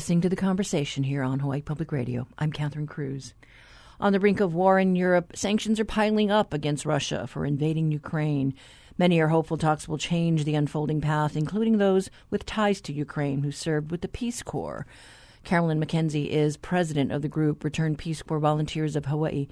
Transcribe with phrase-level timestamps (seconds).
[0.00, 2.26] listening to the conversation here on Hawaii Public Radio.
[2.38, 3.34] I'm Catherine Cruz.
[4.00, 7.92] On the brink of war in Europe, sanctions are piling up against Russia for invading
[7.92, 8.54] Ukraine.
[8.96, 13.42] Many are hopeful talks will change the unfolding path, including those with ties to Ukraine
[13.42, 14.86] who served with the Peace Corps.
[15.44, 19.48] Caroline Mackenzie is president of the group Returned Peace Corps Volunteers of Hawaii.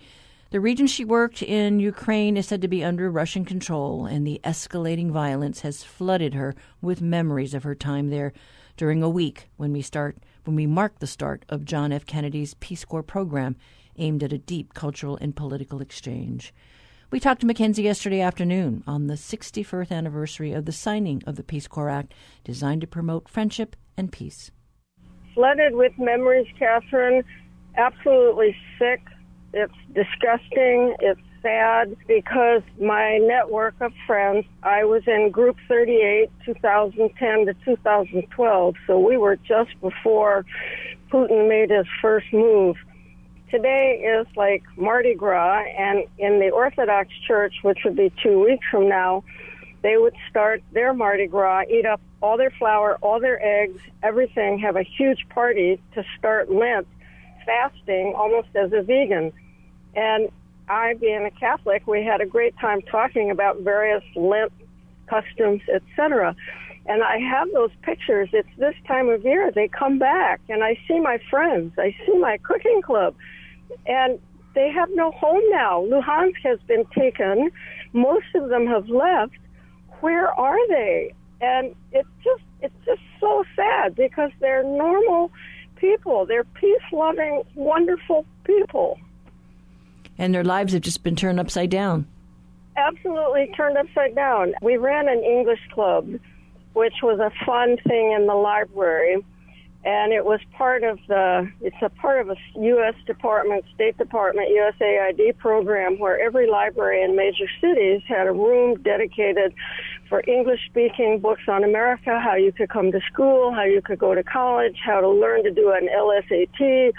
[0.48, 4.40] The region she worked in, Ukraine, is said to be under Russian control, and the
[4.44, 8.32] escalating violence has flooded her with memories of her time there
[8.78, 12.06] during a week when we start when we mark the start of John F.
[12.06, 13.56] Kennedy's Peace Corps program
[13.96, 16.54] aimed at a deep cultural and political exchange.
[17.10, 21.42] We talked to Mackenzie yesterday afternoon on the 61st anniversary of the signing of the
[21.42, 22.12] Peace Corps Act
[22.44, 24.50] designed to promote friendship and peace.
[25.34, 27.22] Flooded with memories, Catherine.
[27.76, 29.00] Absolutely sick.
[29.54, 30.96] It's disgusting.
[31.00, 38.74] It's sad because my network of friends, I was in Group 38, 2010 to 2012,
[38.86, 40.44] so we were just before
[41.10, 42.76] Putin made his first move.
[43.50, 48.66] Today is like Mardi Gras, and in the Orthodox Church, which would be two weeks
[48.70, 49.24] from now,
[49.82, 54.58] they would start their Mardi Gras, eat up all their flour, all their eggs, everything,
[54.58, 56.86] have a huge party to start Lent
[57.46, 59.32] fasting almost as a vegan.
[59.94, 60.28] And
[60.68, 64.52] I, being a Catholic, we had a great time talking about various Lent
[65.06, 66.34] customs, etc.
[66.86, 68.28] And I have those pictures.
[68.32, 69.50] It's this time of year.
[69.50, 71.74] They come back, and I see my friends.
[71.78, 73.14] I see my cooking club.
[73.86, 74.18] And
[74.54, 75.82] they have no home now.
[75.82, 77.50] Luhansk has been taken.
[77.92, 79.36] Most of them have left.
[80.00, 81.14] Where are they?
[81.40, 85.30] And it's just it's just so sad because they're normal
[85.76, 86.26] people.
[86.26, 88.98] They're peace loving, wonderful people
[90.18, 92.06] and their lives have just been turned upside down.
[92.76, 94.54] Absolutely turned upside down.
[94.62, 96.08] We ran an English club,
[96.74, 99.24] which was a fun thing in the library,
[99.84, 101.50] and it was part of the.
[101.60, 102.94] It's a part of a U.S.
[103.06, 109.54] Department, State Department, USAID program where every library in major cities had a room dedicated
[110.08, 113.98] for English speaking books on America, how you could come to school, how you could
[113.98, 116.92] go to college, how to learn to do an LSAT,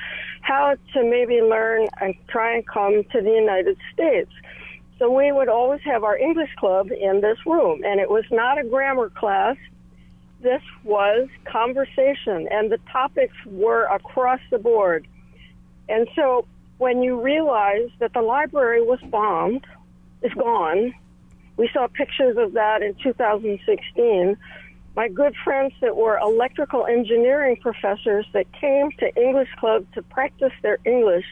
[0.50, 4.32] how to maybe learn and try and come to the United States.
[4.98, 8.58] So we would always have our English club in this room, and it was not
[8.58, 9.58] a grammar class.
[10.42, 15.08] This was conversation, and the topics were across the board.
[15.88, 16.48] And so
[16.80, 19.68] when you realize that the library was bombed,
[20.24, 20.96] is gone,
[21.58, 24.36] we saw pictures of that in 2016.
[24.96, 30.52] My good friends that were electrical engineering professors that came to English Club to practice
[30.62, 31.26] their English,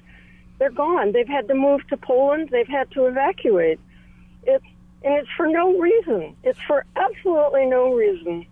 [0.59, 1.11] they're gone.
[1.11, 2.49] They've had to move to Poland.
[2.51, 3.79] They've had to evacuate.
[4.43, 4.65] It's
[5.03, 6.35] and it's for no reason.
[6.43, 8.45] It's for absolutely no reason.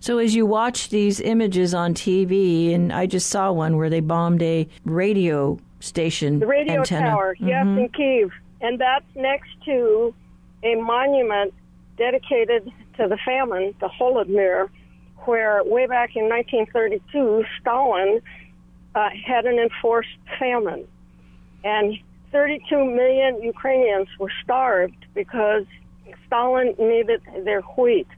[0.00, 4.00] So as you watch these images on TV, and I just saw one where they
[4.00, 7.06] bombed a radio station, the radio antenna.
[7.06, 7.48] tower, mm-hmm.
[7.48, 10.14] yes, in Kiev, and that's next to
[10.62, 11.54] a monument
[11.96, 14.68] dedicated to the famine, the Holodomor,
[15.24, 18.20] where way back in 1932, Stalin
[18.94, 20.86] uh, had an enforced famine.
[21.64, 21.98] And
[22.32, 25.64] 32 million Ukrainians were starved because
[26.26, 28.08] Stalin needed their wheat.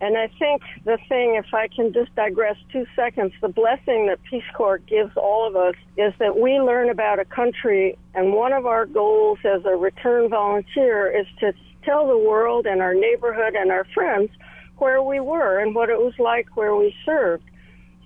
[0.00, 4.22] And I think the thing, if I can just digress two seconds, the blessing that
[4.30, 8.52] Peace Corps gives all of us is that we learn about a country, and one
[8.52, 11.52] of our goals as a return volunteer is to
[11.88, 14.30] tell the world and our neighborhood and our friends
[14.78, 17.44] where we were and what it was like where we served.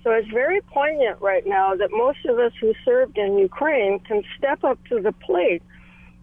[0.03, 4.23] So it's very poignant right now that most of us who served in Ukraine can
[4.37, 5.63] step up to the plate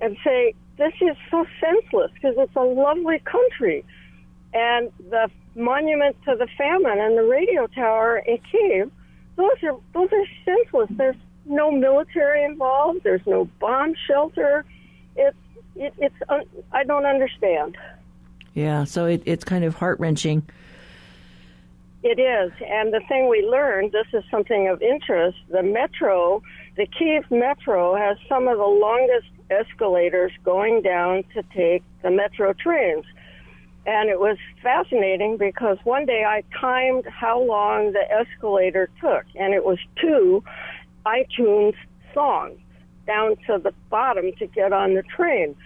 [0.00, 3.84] and say, this is so senseless because it's a lovely country.
[4.52, 8.90] And the monument to the famine and the radio tower in Kiev,
[9.36, 10.88] those are those are senseless.
[10.96, 11.16] There's
[11.46, 13.00] no military involved.
[13.04, 14.64] There's no bomb shelter.
[15.16, 15.36] It's
[15.76, 17.76] it, it's un, I don't understand.
[18.54, 20.42] Yeah, so it, it's kind of heart wrenching.
[22.02, 25.36] It is, and the thing we learned, this is something of interest.
[25.50, 26.42] The metro,
[26.76, 32.54] the Kiev metro, has some of the longest escalators going down to take the metro
[32.54, 33.04] trains.
[33.86, 39.52] And it was fascinating because one day I timed how long the escalator took, and
[39.52, 40.42] it was two
[41.04, 41.74] iTunes
[42.14, 42.58] songs
[43.06, 45.56] down to the bottom to get on the train.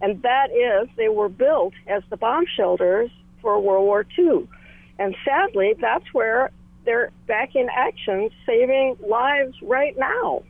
[0.00, 3.10] And that is, they were built as the bomb shelters
[3.40, 4.48] for World War II.
[4.98, 6.50] And sadly, that's where
[6.84, 10.42] they're back in action, saving lives right now.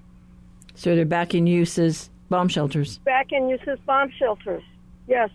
[0.75, 2.99] So they're back in use as bomb shelters?
[2.99, 4.63] Back in use as bomb shelters,
[5.07, 5.31] yes.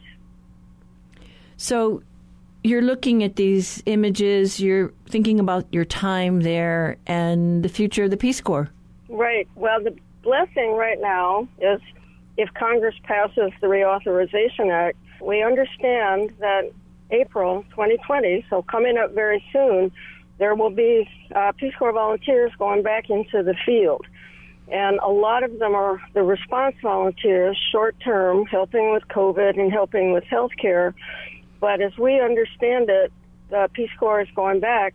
[1.58, 2.02] So
[2.64, 8.12] you're looking at these images, you're thinking about your time there and the future of
[8.12, 8.70] the Peace Corps.
[9.10, 9.48] Right.
[9.56, 9.96] Well, the
[10.28, 11.80] blessing right now is
[12.36, 16.70] if Congress passes the Reauthorization Act, we understand that
[17.12, 19.90] April 2020, so coming up very soon,
[20.38, 24.06] there will be uh, Peace Corps volunteers going back into the field.
[24.70, 29.72] And a lot of them are the response volunteers, short term, helping with COVID and
[29.72, 30.94] helping with health care.
[31.62, 33.14] But as we understand it,
[33.50, 34.94] the Peace Corps is going back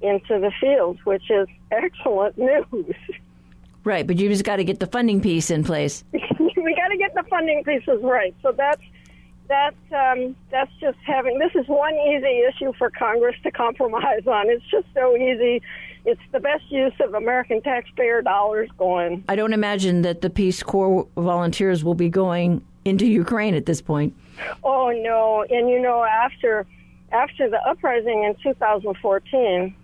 [0.00, 2.94] into the field, which is excellent news.
[3.84, 6.04] Right, but you just got to get the funding piece in place.
[6.12, 8.34] we got to get the funding pieces right.
[8.42, 8.82] So that's
[9.48, 14.48] that's um, that's just having this is one easy issue for Congress to compromise on.
[14.48, 15.62] It's just so easy.
[16.06, 19.24] It's the best use of American taxpayer dollars going.
[19.28, 23.82] I don't imagine that the Peace Corps volunteers will be going into Ukraine at this
[23.82, 24.14] point.
[24.62, 25.44] Oh no!
[25.50, 26.66] And you know, after
[27.12, 29.74] after the uprising in 2014,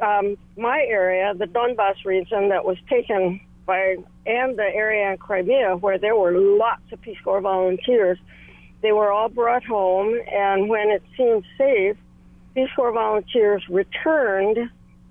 [0.00, 3.96] um, my area, the Donbass region, that was taken by,
[4.26, 8.18] and the area in Crimea where there were lots of Peace Corps volunteers
[8.82, 11.96] they were all brought home, and when it seemed safe,
[12.54, 14.58] Peace Corps volunteers returned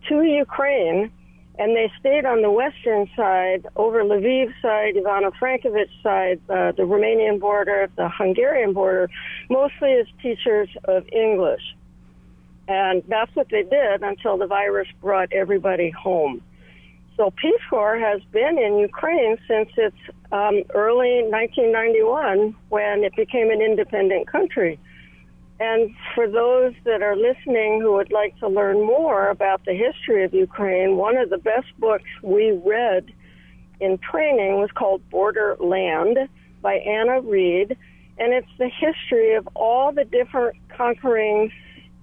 [0.08, 1.12] to Ukraine,
[1.58, 7.40] and they stayed on the western side, over Lviv side, Ivano-Frankivsk side, uh, the Romanian
[7.40, 9.10] border, the Hungarian border,
[9.50, 11.76] mostly as teachers of English.
[12.68, 16.42] And that's what they did until the virus brought everybody home.
[17.18, 19.96] So Peace Corps has been in Ukraine since its
[20.32, 24.80] um, early 1991 when it became an independent country.
[25.60, 30.26] And for those that are listening who would like to learn more about the history
[30.26, 33.06] of Ukraine, one of the best books we read
[33.80, 36.18] in training was called Borderland
[36.62, 37.78] by Anna Reid.
[38.18, 41.52] And it's the history of all the different conquering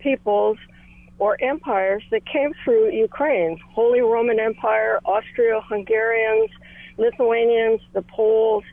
[0.03, 0.59] peoples
[1.19, 6.51] or empires that came through Ukraine Holy Roman Empire, Austro Hungarians,
[6.99, 8.65] Lithuanians, the Poles.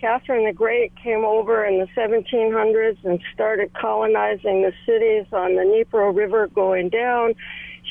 [0.00, 5.62] Catherine the Great came over in the 1700s and started colonizing the cities on the
[5.62, 7.34] Dnipro River going down.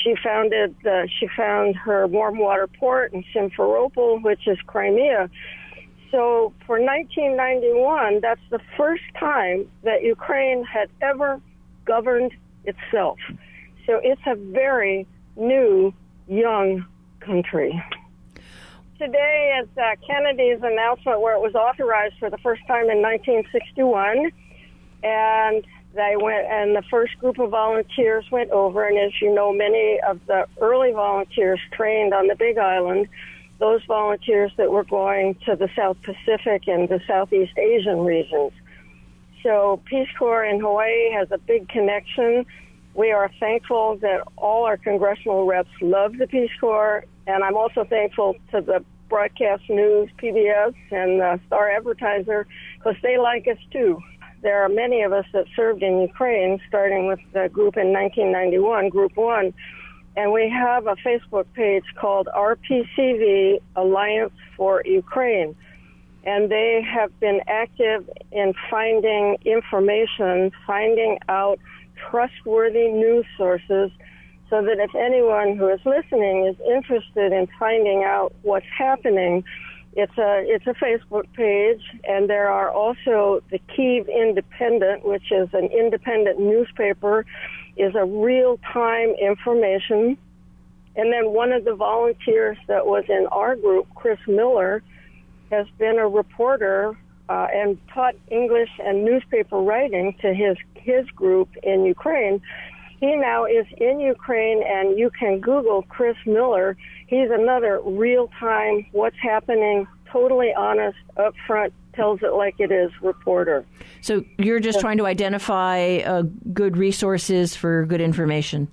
[0.03, 5.29] She founded the, she found her warm water port in Simferopol, which is Crimea.
[6.11, 11.39] So for 1991, that's the first time that Ukraine had ever
[11.85, 12.33] governed
[12.65, 13.19] itself.
[13.85, 15.93] So it's a very new,
[16.27, 16.85] young
[17.19, 17.83] country.
[18.97, 24.31] Today is uh, Kennedy's announcement where it was authorized for the first time in 1961.
[25.03, 25.65] And
[25.95, 28.87] they went, and the first group of volunteers went over.
[28.87, 33.07] And as you know, many of the early volunteers trained on the Big Island,
[33.59, 38.53] those volunteers that were going to the South Pacific and the Southeast Asian regions.
[39.43, 42.45] So Peace Corps in Hawaii has a big connection
[42.93, 47.85] we are thankful that all our congressional reps love the Peace Corps, and I'm also
[47.85, 53.99] thankful to the broadcast news, PBS, and Star Advertiser, because they like us too.
[54.41, 58.89] There are many of us that served in Ukraine, starting with the group in 1991,
[58.89, 59.53] Group 1,
[60.17, 65.55] and we have a Facebook page called RPCV Alliance for Ukraine.
[66.23, 71.59] And they have been active in finding information, finding out
[72.09, 73.91] trustworthy news sources
[74.49, 79.43] so that if anyone who is listening is interested in finding out what's happening,
[79.93, 85.49] it's a it's a Facebook page, and there are also the Kiev Independent, which is
[85.53, 87.25] an independent newspaper,
[87.75, 90.17] is a real time information.
[90.95, 94.83] And then one of the volunteers that was in our group, Chris Miller,
[95.51, 96.97] has been a reporter
[97.29, 102.41] uh, and taught English and newspaper writing to his his group in Ukraine.
[102.99, 106.77] He now is in Ukraine, and you can Google Chris Miller.
[107.07, 113.65] He's another real time, what's happening, totally honest, upfront, tells it like it is reporter.
[114.01, 118.67] So you're just trying to identify uh, good resources for good information?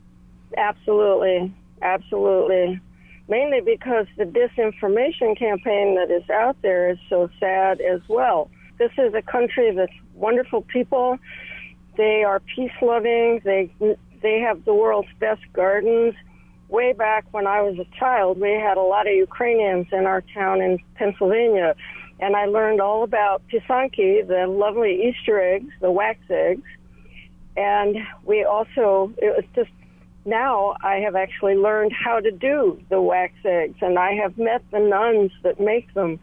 [0.57, 1.55] Absolutely.
[1.83, 2.81] Absolutely.
[3.29, 8.51] Mainly because the disinformation campaign that is out there is so sad as well.
[8.79, 11.19] This is a country that's wonderful people
[11.99, 13.43] they are peace loving.
[13.45, 13.71] They
[14.23, 16.15] they have the world's best gardens.
[16.69, 20.23] Way back when I was a child, we had a lot of Ukrainians in our
[20.33, 21.75] town in Pennsylvania,
[22.21, 26.69] and I learned all about pisanki, the lovely Easter eggs, the wax eggs,
[27.57, 29.71] and we also it was just
[30.29, 34.63] now I have actually learned how to do the wax eggs, and I have met
[34.71, 36.21] the nuns that make them.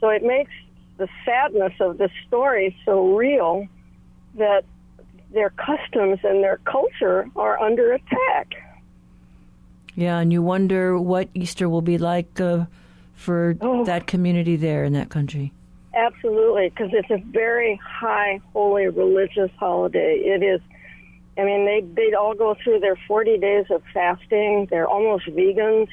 [0.00, 0.52] So it makes
[0.96, 3.66] the sadness of the story so real
[4.36, 4.64] that
[5.32, 8.54] their customs and their culture are under attack.
[9.94, 12.66] Yeah, and you wonder what Easter will be like uh,
[13.14, 13.84] for oh.
[13.84, 15.52] that community there in that country.
[15.94, 20.16] Absolutely, because it's a very high holy religious holiday.
[20.24, 20.60] It is.
[21.38, 24.66] I mean, they they all go through their 40 days of fasting.
[24.70, 25.88] They're almost vegans,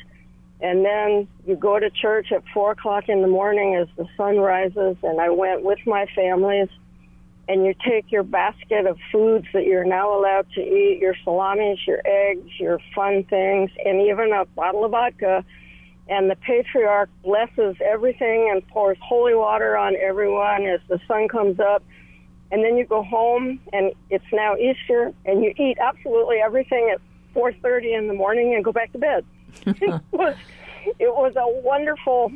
[0.61, 4.37] and then you go to church at four o'clock in the morning as the sun
[4.37, 4.97] rises.
[5.03, 6.69] And I went with my families,
[7.47, 11.79] and you take your basket of foods that you're now allowed to eat, your salamis,
[11.87, 15.45] your eggs, your fun things, and even a bottle of vodka
[16.09, 21.59] and the patriarch blesses everything and pours holy water on everyone as the sun comes
[21.59, 21.83] up.
[22.51, 27.01] And then you go home, and it's now Easter, and you eat absolutely everything at
[27.35, 29.25] 4:30 in the morning and go back to bed.
[29.65, 30.35] it was
[30.99, 32.31] it was a wonderful.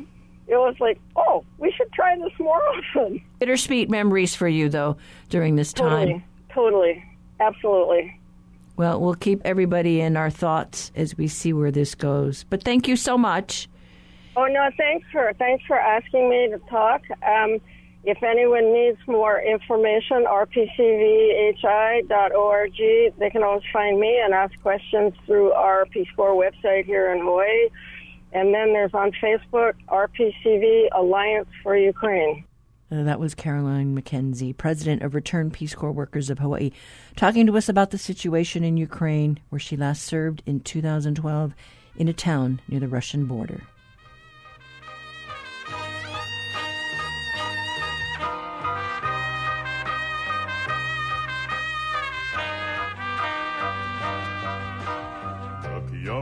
[0.48, 3.22] It was like, oh, we should try this more often.
[3.38, 4.96] Bittersweet memories for you, though,
[5.28, 5.88] during this time.
[5.88, 7.04] Totally, totally,
[7.40, 8.20] absolutely.
[8.76, 12.44] Well, we'll keep everybody in our thoughts as we see where this goes.
[12.44, 13.68] But thank you so much.
[14.34, 17.02] Oh no, thanks for thanks for asking me to talk.
[17.26, 17.60] Um,
[18.04, 21.52] if anyone needs more information, rpcvhi.org.
[23.18, 27.20] They can always find me and ask questions through our Peace Corps website here in
[27.20, 27.68] Hawaii.
[28.32, 32.44] And then there's on Facebook, RPCV Alliance for Ukraine.
[32.90, 36.72] Uh, that was Caroline Mackenzie, president of Return Peace Corps Workers of Hawaii,
[37.16, 41.54] talking to us about the situation in Ukraine, where she last served in 2012
[41.96, 43.62] in a town near the Russian border.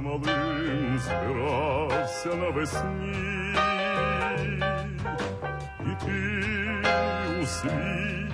[0.00, 3.54] Громовим збирався навесні,
[5.80, 6.18] і ти
[7.42, 8.32] у світ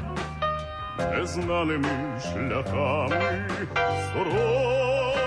[0.99, 3.49] незнаними шляхами
[4.13, 5.26] сором.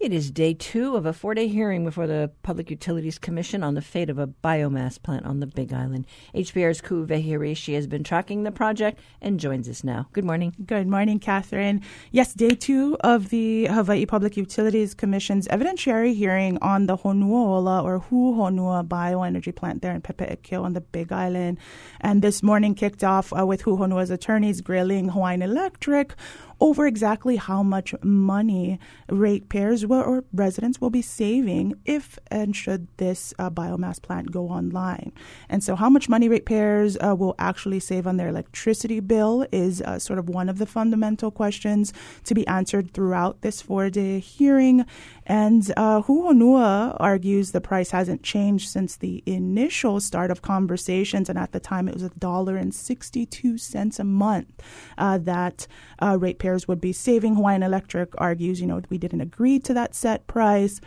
[0.00, 3.74] It is day two of a four day hearing before the Public Utilities Commission on
[3.74, 6.06] the fate of a biomass plant on the Big Island.
[6.34, 10.08] HPR's Kuʻuwehi Hiraishi has been tracking the project and joins us now.
[10.14, 10.54] Good morning.
[10.64, 11.82] Good morning, Catherine.
[12.12, 17.98] Yes, day two of the Hawaii Public Utilities Commission's evidentiary hearing on the Honuola or
[17.98, 21.58] Hu Honua bioenergy plant there in Pepe'ekeo on the Big Island.
[22.00, 26.14] And this morning kicked off uh, with Hu Honua's attorneys grilling Hawaiian Electric
[26.60, 32.86] over exactly how much money ratepayers will, or residents will be saving if and should
[32.98, 35.12] this uh, biomass plant go online.
[35.48, 39.80] And so, how much money ratepayers uh, will actually save on their electricity bill is
[39.80, 41.92] uh, sort of one of the fundamental questions
[42.24, 44.84] to be answered throughout this four day hearing.
[45.26, 51.28] And uh, Hu Honua argues the price hasn't changed since the initial start of conversations,
[51.28, 54.48] and at the time it was a dollar and sixty-two cents a month
[54.98, 55.66] uh, that
[56.00, 56.18] uh,
[56.58, 57.34] would be saving.
[57.34, 60.80] Hawaiian Electric argues, you know, we didn't agree to that set price.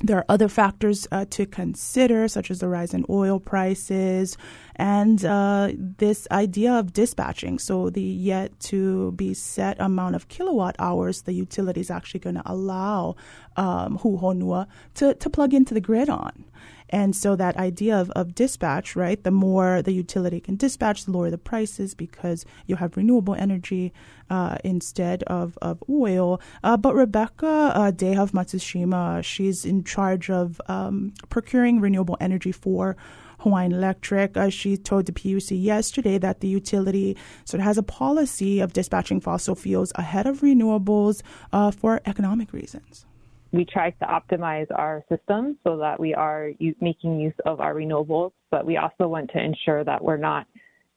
[0.00, 4.36] There are other factors uh, to consider, such as the rise in oil prices
[4.76, 7.58] and uh, this idea of dispatching.
[7.58, 12.36] So, the yet to be set amount of kilowatt hours the utility is actually going
[12.36, 13.16] to allow
[13.56, 16.44] um, Hu Honua to, to plug into the grid on.
[16.90, 19.22] And so that idea of, of dispatch, right?
[19.22, 23.92] The more the utility can dispatch, the lower the prices because you have renewable energy
[24.30, 26.40] uh, instead of, of oil.
[26.62, 32.96] Uh, but Rebecca uh, Dayhuff Matsushima, she's in charge of um, procuring renewable energy for
[33.40, 34.36] Hawaiian Electric.
[34.36, 38.72] Uh, she told the PUC yesterday that the utility sort of has a policy of
[38.72, 43.06] dispatching fossil fuels ahead of renewables uh, for economic reasons
[43.52, 46.50] we try to optimize our system so that we are
[46.80, 50.46] making use of our renewables, but we also want to ensure that we're not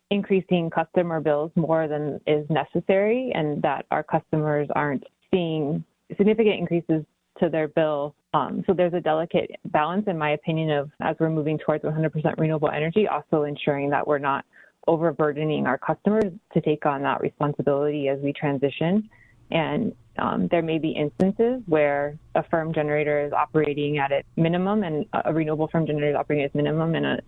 [0.10, 5.84] increasing customer bills more than is necessary and that our customers aren't seeing
[6.18, 7.06] significant increases
[7.40, 8.14] to their bill.
[8.34, 12.38] Um, so there's a delicate balance, in my opinion, of as we're moving towards 100%
[12.38, 14.46] renewable energy, also ensuring that we're not
[14.88, 19.10] overburdening our customers to take on that responsibility as we transition.
[19.52, 24.84] And um, there may be instances where a firm generator is operating at its minimum
[24.84, 27.20] and a renewable firm generator is operating at its minimum and a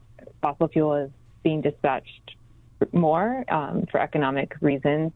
[0.42, 1.12] fossil fuel is
[1.44, 2.36] being dispatched
[2.92, 5.12] more um, for economic reasons.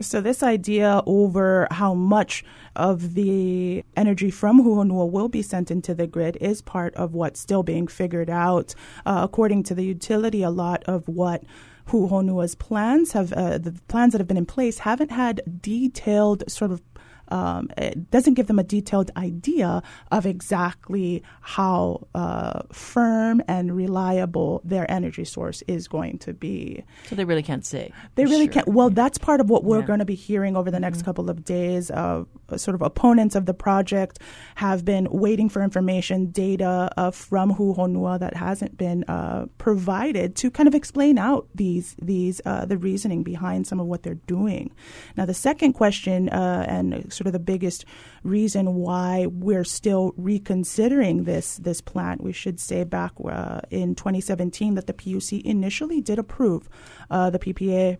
[0.00, 2.44] So this idea over how much
[2.76, 7.14] of the energy from Hu Honua will be sent into the grid is part of
[7.14, 8.76] what's still being figured out.
[9.04, 11.42] Uh, according to the utility, a lot of what
[11.88, 16.44] Hu Honua's plans have uh, the plans that have been in place haven't had detailed
[16.50, 16.82] sort of
[17.30, 24.60] um, it doesn't give them a detailed idea of exactly how uh, firm and reliable
[24.64, 26.84] their energy source is going to be.
[27.08, 27.92] So they really can't say.
[28.14, 28.52] They really Sure.
[28.54, 28.68] can't.
[28.68, 29.86] Well, that's part of what we're Yeah.
[29.86, 30.82] going to be hearing over the Mm-hmm.
[30.82, 31.90] next couple of days.
[31.90, 32.24] Uh,
[32.56, 34.18] sort of opponents of the project
[34.54, 40.34] have been waiting for information, data uh, from Hu Honua that hasn't been uh, provided
[40.36, 44.22] to kind of explain out these these uh, the reasoning behind some of what they're
[44.26, 44.70] doing.
[45.16, 47.84] Now, the second question uh, and sort of the biggest
[48.22, 54.74] reason why we're still reconsidering this this plant, we should say back uh, in 2017
[54.74, 56.68] that the PUC initially did approve
[57.10, 57.98] uh, the PPA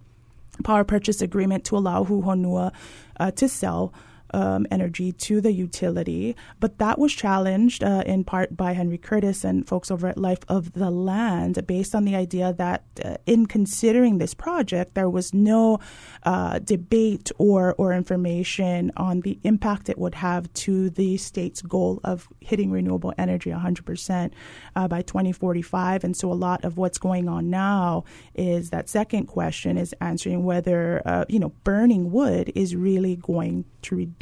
[0.65, 2.73] power purchase agreement to allow Hu Honua
[3.21, 3.93] uh, to sell
[4.33, 9.45] um, energy to the utility, but that was challenged uh, in part by Henry Curtis
[9.45, 13.47] and folks over at Life of the Land, based on the idea that uh, in
[13.47, 15.79] considering this project, there was no
[16.25, 22.01] uh, debate or or information on the impact it would have to the state's goal
[22.05, 24.31] of hitting renewable energy 100%
[24.77, 26.05] uh, by 2045.
[26.05, 28.05] And so, a lot of what's going on now
[28.35, 33.65] is that second question is answering whether uh, you know burning wood is really going
[33.83, 34.18] to reduce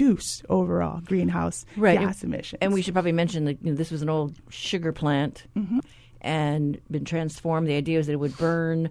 [0.49, 1.99] overall greenhouse Right.
[1.99, 2.59] gas emissions.
[2.61, 5.79] And we should probably mention that you know, this was an old sugar plant Mm-hmm.
[6.21, 7.69] and been transformed.
[7.69, 8.91] The idea was that it would burn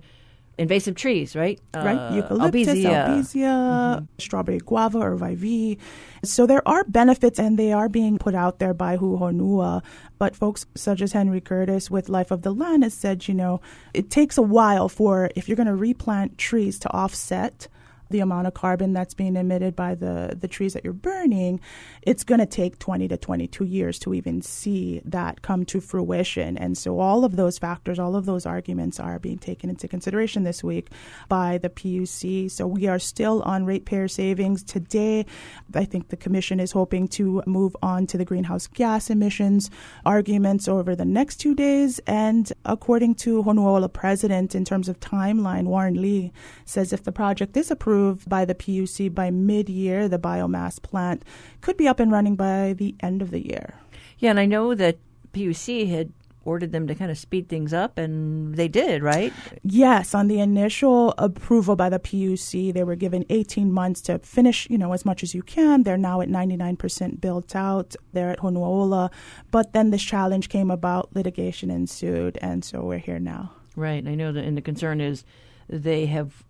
[0.57, 1.59] invasive trees, right?
[1.75, 1.97] right?
[1.97, 3.07] Uh, Eucalyptus, albizia.
[3.07, 5.77] albizia, strawberry guava, or vivi.
[6.23, 9.83] So there are benefits, and they are being put out there by Hu Honua.
[10.17, 13.59] But folks such as Henry Curtis with Life of the Land has said, you know,
[13.93, 17.67] it takes a while for if you're going to replant trees to offset
[18.09, 21.59] the amount of carbon that's being emitted by the, the trees that you're burning,
[22.01, 26.57] it's going to take 20 to 22 years to even see that come to fruition.
[26.57, 30.43] And so all of those factors, all of those arguments are being taken into consideration
[30.43, 30.89] this week
[31.29, 32.49] by the PUC.
[32.51, 34.63] So we are still on ratepayer savings.
[34.63, 35.25] Today,
[35.73, 39.71] I think the Commission is hoping to move on to the greenhouse gas emissions
[40.05, 41.99] arguments over the next two days.
[42.05, 46.31] And according to Hu Honua president, in terms of timeline, Warren Lee
[46.65, 47.94] says if the project is approved
[48.27, 51.23] by the PUC by mid year, the biomass plant
[51.61, 53.75] could be up and running by the end of the year.
[54.19, 54.97] Yeah, and I know that
[55.33, 56.11] PUC had
[56.45, 59.33] ordered them to kind of speed things up, and they did, right?
[59.63, 64.69] Yes, on the initial approval by the PUC, they were given 18 months to finish,
[64.69, 65.83] you know, as much as you can.
[65.83, 67.95] They're now at 99% built out.
[68.13, 69.11] They're at Hu Honua.
[69.51, 73.51] But then this challenge came about, litigation ensued, and so we're here now.
[73.75, 73.99] Right.
[73.99, 75.25] And I know that, and the concern is
[75.67, 76.43] they have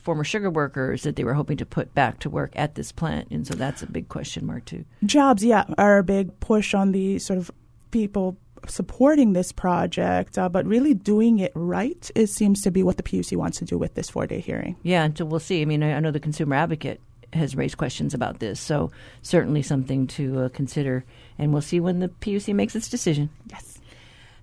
[0.00, 3.28] former sugar workers that they were hoping to put back to work at this plant,
[3.30, 4.84] and so that's a big question mark too.
[5.04, 7.50] Jobs, yeah, are a big push on the sort of
[7.90, 8.36] people
[8.68, 13.02] supporting this project, uh, but really doing it right, it seems to be what the
[13.02, 14.76] PUC wants to do with this four day hearing.
[14.82, 15.62] Yeah, and so we'll see.
[15.62, 17.00] I mean, I, I know the consumer advocate
[17.32, 18.90] has raised questions about this, so
[19.22, 21.04] certainly something to uh, consider,
[21.38, 23.30] and we'll see when the PUC makes its decision.
[23.46, 23.69] Yes.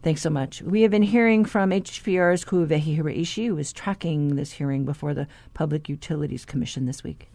[0.08, 0.62] Thanks so much.
[0.62, 5.28] We have been hearing from HPR's Kuʻuwehi Hiraishi, who is tracking this hearing before the
[5.54, 7.28] Public Utilities Commission this week.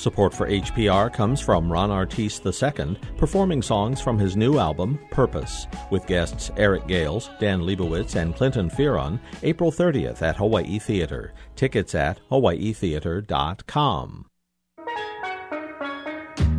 [0.00, 5.66] Support for HPR comes from Ron Artis II, performing songs from his new album, Purpose,
[5.90, 11.34] with guests Eric Gales, Dan Leibowitz, and Clinton Fearon, April 30th at Hawaii Theater.
[11.54, 14.26] Tickets at hawaiitheater.com.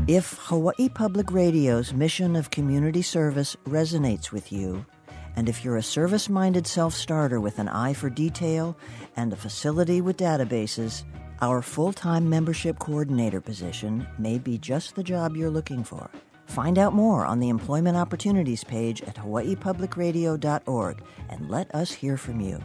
[0.07, 4.85] If Hawaii Public Radio's mission of community service resonates with you,
[5.35, 8.77] and if you're a service minded self starter with an eye for detail
[9.15, 11.05] and a facility with databases,
[11.41, 16.09] our full time membership coordinator position may be just the job you're looking for.
[16.45, 22.41] Find out more on the Employment Opportunities page at hawaiipublicradio.org and let us hear from
[22.41, 22.61] you.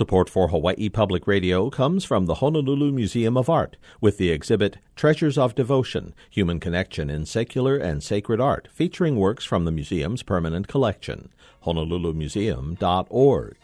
[0.00, 4.78] Support for Hawaii Public Radio comes from the Honolulu Museum of Art with the exhibit
[4.96, 10.22] Treasures of Devotion Human Connection in Secular and Sacred Art, featuring works from the museum's
[10.22, 11.28] permanent collection.
[11.66, 13.56] HonoluluMuseum.org.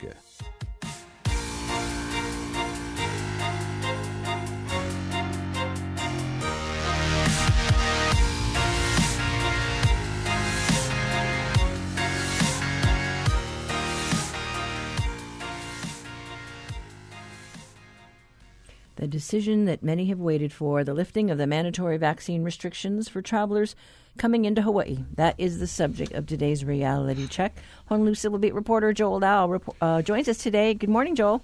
[19.27, 23.75] decision that many have waited for, the lifting of the mandatory vaccine restrictions for travelers
[24.19, 24.99] coming into Hawaii.
[25.17, 27.57] That is the subject of today's reality check.
[27.87, 30.75] Honolulu Civil Beat reporter Joel Dow uh, joins us today.
[30.75, 31.43] Good morning, Joel.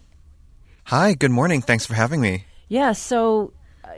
[0.85, 1.61] Hi, good morning.
[1.61, 2.45] Thanks for having me.
[2.68, 3.53] Yeah, so
[3.85, 3.88] uh,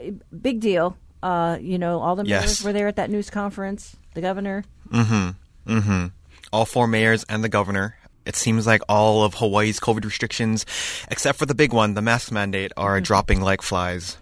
[0.41, 0.97] big deal.
[1.21, 2.63] Uh, you know, all the mayors Yes.
[2.63, 4.63] were there at that news conference, the governor.
[4.89, 5.77] Mm-hmm.
[5.77, 6.07] Mm-hmm.
[6.51, 7.97] All four mayors and the governor.
[8.25, 10.65] It seems like all of Hawaii's COVID restrictions,
[11.09, 14.17] except for the big one, the mask mandate, are dropping like flies.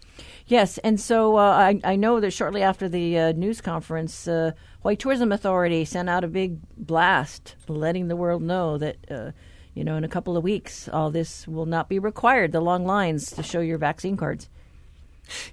[0.46, 4.52] Yes, and so uh, I, I know that shortly after the uh, news conference, uh,
[4.82, 9.32] Hawaii Tourism Authority sent out a big blast letting the world know that, uh,
[9.74, 12.86] you know, in a couple of weeks, all this will not be required, the long
[12.86, 14.50] lines to show your vaccine cards.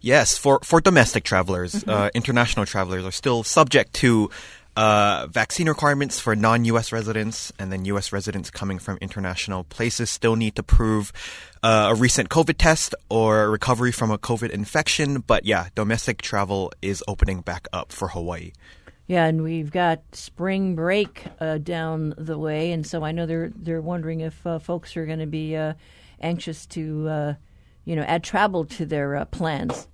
[0.00, 4.28] Yes, for, for domestic travelers, uh, international travelers are still subject to
[4.76, 10.10] uh, vaccine requirements for non US residents, and then US residents coming from international places
[10.10, 11.12] still need to prove
[11.62, 15.20] uh, a recent COVID test or recovery from a COVID infection.
[15.20, 18.52] But yeah, domestic travel is opening back up for Hawaii.
[19.06, 23.50] Yeah, and we've got spring break uh, down the way, and so I know they're
[23.56, 25.74] they're wondering if uh, folks are going to be uh,
[26.20, 27.34] anxious to, uh,
[27.84, 29.88] you know, add travel to their plans.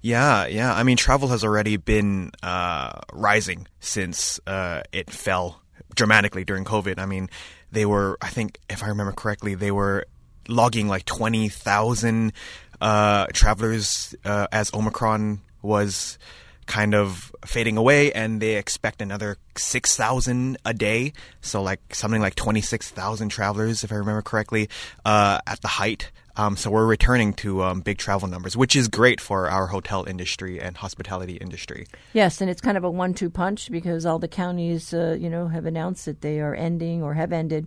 [0.00, 0.74] Yeah, yeah.
[0.74, 5.60] I mean, travel has already been uh, rising since uh, it fell
[5.94, 6.98] dramatically during COVID.
[6.98, 7.28] I mean,
[7.70, 10.06] they were, I think, if I remember correctly, they were
[10.48, 12.32] logging like 20,000
[12.80, 16.18] uh, travelers uh, as Omicron was
[16.66, 21.12] kind of fading away, and they expect another 6,000 a day.
[21.40, 24.68] So, like, something like 26,000 travelers, if I remember correctly,
[25.04, 26.10] uh, at the height.
[26.36, 30.04] Um, so we're returning to um, big travel numbers, which is great for our hotel
[30.08, 31.86] industry and hospitality industry.
[32.14, 35.48] Yes, and it's kind of a one-two punch because all the counties, uh, you know,
[35.48, 37.66] have announced that they are ending or have ended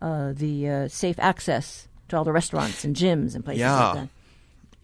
[0.00, 3.84] uh, the uh, safe access to all the restaurants and gyms and places Yeah.
[3.92, 4.08] like that.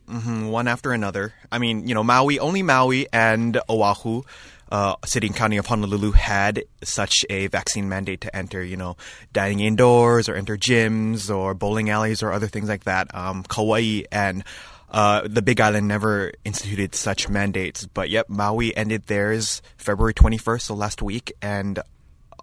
[0.08, 1.32] hmm one after another.
[1.50, 4.22] I mean, you know, Maui, only Maui and Oahu,
[4.72, 8.96] uh, city and county of Honolulu, had such a vaccine mandate to enter, you know,
[9.34, 13.14] dining indoors or enter gyms or bowling alleys or other things like that.
[13.14, 14.42] Um, Kauai and
[14.90, 20.62] uh, the Big Island never instituted such mandates, but yep, Maui ended theirs February 21st,
[20.62, 21.78] so last week, and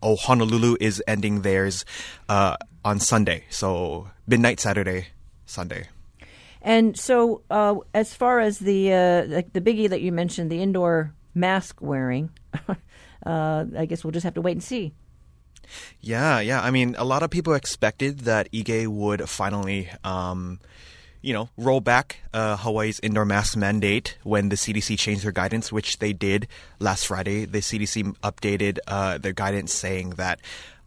[0.04, 1.84] oh, Honolulu is ending theirs
[2.30, 5.08] uh, on Sunday, so midnight Saturday,
[5.48, 5.88] Sunday.
[6.62, 10.62] And so, uh, as far as the uh, like the biggie that you mentioned, the
[10.62, 12.30] indoor mask wearing,
[13.26, 14.94] uh, I guess we'll just have to wait and see.
[16.02, 16.62] Yeah, yeah.
[16.62, 20.60] I mean, a lot of people expected that Ige would finally, um,
[21.22, 25.72] you know, roll back uh, Hawaii's indoor mask mandate when the CDC changed their guidance,
[25.72, 26.48] which they did
[26.80, 27.46] last Friday.
[27.46, 30.40] The CDC updated uh, their guidance saying that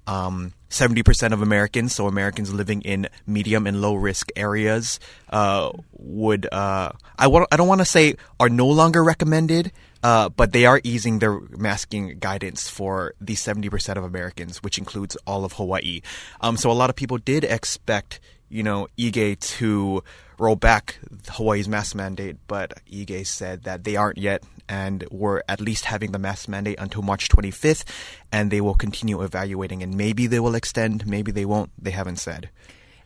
[0.07, 4.99] um, 70% of Americans, so Americans living in medium and low risk areas,
[5.31, 9.71] uh, would uh, I don't want to say are no longer recommended,
[10.03, 15.17] uh, but they are easing their masking guidance for the 70% of Americans, which includes
[15.27, 16.01] all of Hawaii.
[16.41, 18.19] Um, so a lot of people did expect,
[18.53, 20.05] you know, Ige to
[20.39, 20.99] roll back
[21.31, 26.13] Hawaii's mask mandate, but Ige said that they aren't yet and we're at least having
[26.13, 27.85] the mask mandate until March 25th,
[28.31, 31.71] and they will continue evaluating, and maybe they will extend, maybe they won't.
[31.79, 32.49] They haven't said.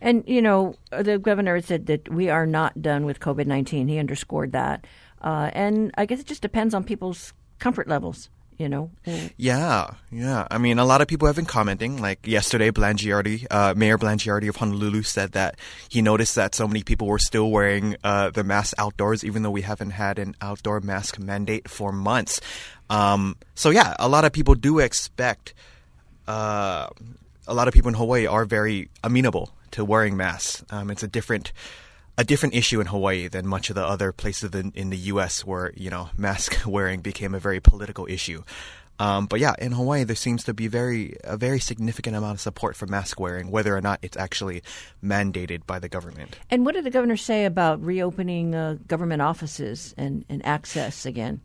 [0.01, 3.89] And you know, the governor said that we are not done with COVID nineteen.
[3.89, 4.87] He underscored that,
[5.23, 8.29] uh, and I guess it just depends on people's comfort levels.
[8.59, 8.91] You know,
[9.37, 10.47] Yeah, yeah.
[10.51, 12.01] I mean, a lot of people have been commenting.
[12.01, 15.59] Like yesterday, Blangiardi, uh, Mayor Blangiardi of Honolulu said that
[15.91, 19.51] he noticed that so many people were still wearing uh, the mask outdoors, even though
[19.51, 22.41] we haven't had an outdoor mask mandate for months.
[22.89, 25.53] Um, so yeah, a lot of people do expect.
[26.27, 26.89] Uh,
[27.47, 30.65] a lot of people in Hawaii are very amenable to wearing masks.
[30.71, 31.53] Um, it's a different
[32.19, 35.45] a different issue in Hawaii than much of the other places in, the U.S.
[35.45, 38.43] where you know mask wearing became a very political issue.
[38.99, 42.41] Um, but yeah, in Hawaii, there seems to be very a very significant amount of
[42.41, 44.63] support for mask wearing, whether or not it's actually
[45.05, 46.37] mandated by the government.
[46.51, 51.41] and what did the governor say about reopening uh, government offices and, and access again?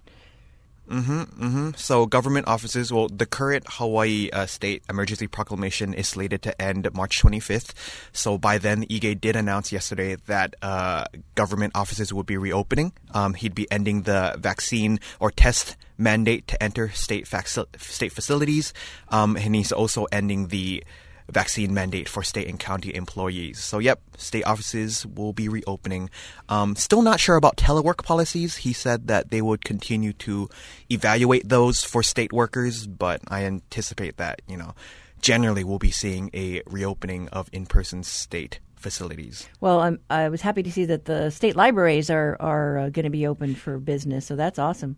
[0.99, 6.61] Hmm So government offices, well, the current Hawaii uh, state emergency proclamation is slated to
[6.61, 7.71] end March 25th.
[8.11, 12.93] So by then, Ige did announce yesterday that uh, government offices would be reopening.
[13.13, 18.73] Um, he'd be ending the vaccine or test mandate to enter state faci- state facilities,
[19.09, 20.83] um, and he's also ending the
[21.31, 23.59] vaccine mandate for state and county employees.
[23.59, 26.09] So, yep, state offices will be reopening.
[26.49, 28.57] Um, still not sure about telework policies.
[28.57, 30.49] He said that they would continue to
[30.89, 34.75] evaluate those for state workers, but I anticipate that, you know,
[35.21, 39.47] generally we'll be seeing a reopening of in person state facilities.
[39.59, 43.05] Well, I'm, I was happy to see that the state libraries are are uh, going
[43.05, 44.97] to be open for business, so that's awesome.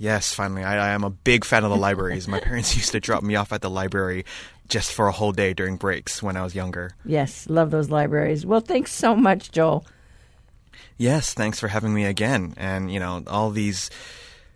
[0.00, 0.64] Yes, finally.
[0.64, 2.26] I, I am a big fan of the libraries.
[2.26, 4.24] My parents used to drop me off at the library
[4.66, 6.92] just for a whole day during breaks when I was younger.
[7.04, 8.46] Yes, love those libraries.
[8.46, 9.84] Well, thanks so much, Joel.
[10.96, 12.54] Yes, thanks for having me again.
[12.56, 13.90] And, you know, all these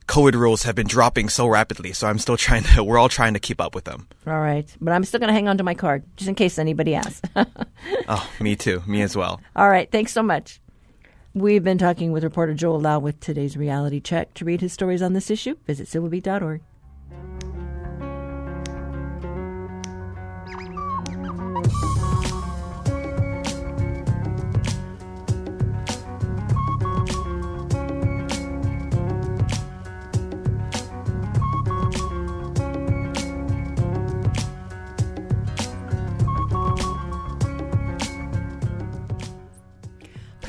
[0.08, 3.34] COVID rules have been dropping so rapidly, so I'm still trying to, we're all trying
[3.34, 4.08] to keep up with them.
[4.26, 4.74] All right.
[4.80, 7.20] But I'm still going to hang on to my card just in case anybody asks.
[8.08, 8.82] oh, me too.
[8.86, 9.42] Me as well.
[9.54, 9.90] All right.
[9.90, 10.62] Thanks so much.
[11.36, 14.34] We've been talking with reporter Joel Lau with today's reality check.
[14.34, 16.60] To read his stories on this issue, visit civilbeat.org.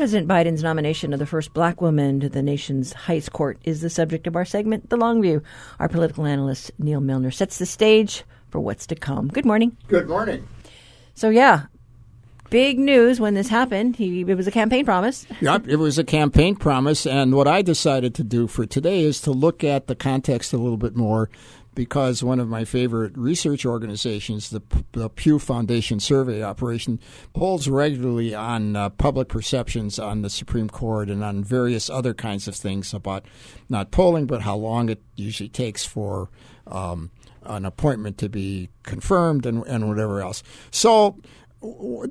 [0.06, 3.90] President Biden's nomination of the first black woman to the nation's highest court is the
[3.90, 5.42] subject of our segment, The Long View.
[5.80, 9.30] Our political analyst, Neal Milner, sets the stage for what's to come.
[9.30, 9.76] Good morning.
[9.88, 10.48] Good morning.
[11.16, 11.64] So, yeah,
[12.52, 13.96] big news when this happened.
[13.96, 15.26] He, it was a campaign promise.
[15.42, 17.08] yep, it was a campaign promise.
[17.08, 20.58] And what I decided to do for today is to look at the context a
[20.58, 21.32] little bit more
[21.76, 24.62] because one of my favorite research organizations, the,
[24.94, 27.00] the Pew Foundation Survey Operation,
[27.34, 32.48] polls regularly on uh, public perceptions on the Supreme Court and on various other kinds
[32.48, 33.26] of things about
[33.70, 36.30] not polling, but how long it usually takes for
[36.68, 37.12] um,
[37.44, 40.42] an appointment to be confirmed and, and whatever else.
[40.72, 41.20] So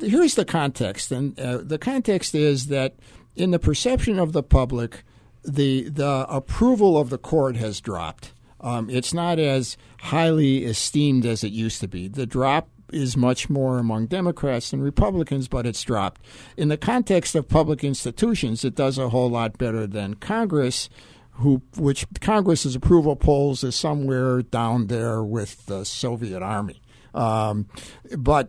[0.00, 2.94] here's the context, and uh, the context is that
[3.36, 5.04] in the perception of the public,
[5.42, 8.32] the the approval of the court has dropped.
[8.64, 12.08] Um, it's not as highly esteemed as it used to be.
[12.08, 16.22] The drop is much more among Democrats than Republicans, but it's dropped.
[16.56, 20.88] In the context of public institutions, it does a whole lot better than Congress,
[21.32, 26.80] who which Congress's approval polls is somewhere down there with the Soviet Army.
[27.12, 27.68] Um,
[28.16, 28.48] but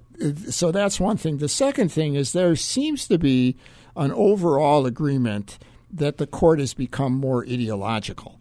[0.49, 1.39] so that's one thing.
[1.39, 3.57] The second thing is there seems to be
[3.97, 5.59] an overall agreement
[5.91, 8.39] that the court has become more ideological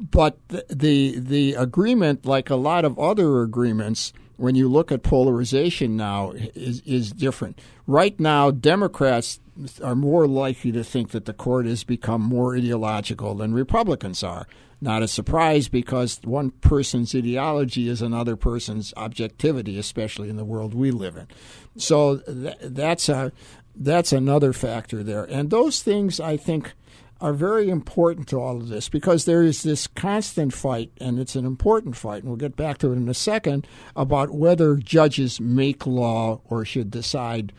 [0.00, 5.96] but the the agreement, like a lot of other agreements, when you look at polarization
[5.96, 7.58] now, is is different.
[7.86, 9.40] Right now, Democrats
[9.82, 14.46] are more likely to think that the court has become more ideological than Republicans are.
[14.80, 20.72] Not a surprise because one person's ideology is another person's objectivity, especially in the world
[20.72, 21.28] we live in.
[21.76, 23.32] So th- that's a
[23.76, 26.72] that's another factor there, and those things I think
[27.20, 31.36] are very important to all of this because there is this constant fight, and it's
[31.36, 35.40] an important fight, and we'll get back to it in a second, about whether judges
[35.40, 37.52] make law or should decide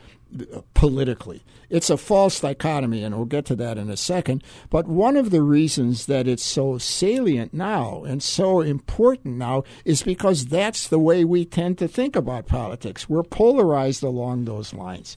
[0.74, 1.44] politically.
[1.70, 4.44] It's a false dichotomy, and we'll get to that in a second.
[4.70, 10.04] But one of the reasons that it's so salient now and so important now is
[10.04, 13.10] because that's the way we tend to think about politics.
[13.10, 15.16] We're polarized along those lines.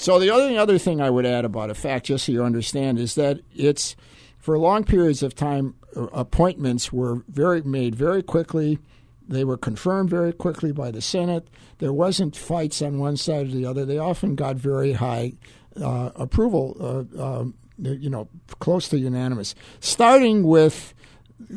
[0.00, 2.98] So the only other thing I would add about a fact, just so you understand,
[2.98, 3.96] is that it's
[4.38, 8.78] for long periods of time, uh, appointments were very made very quickly.
[9.28, 11.48] They were confirmed very quickly by the Senate.
[11.80, 13.84] There wasn't fights on one side or the other.
[13.84, 15.34] They often got very high
[15.78, 17.44] uh, approval, uh, uh,
[17.76, 18.26] you know,
[18.58, 19.54] close to unanimous.
[19.80, 20.94] Starting with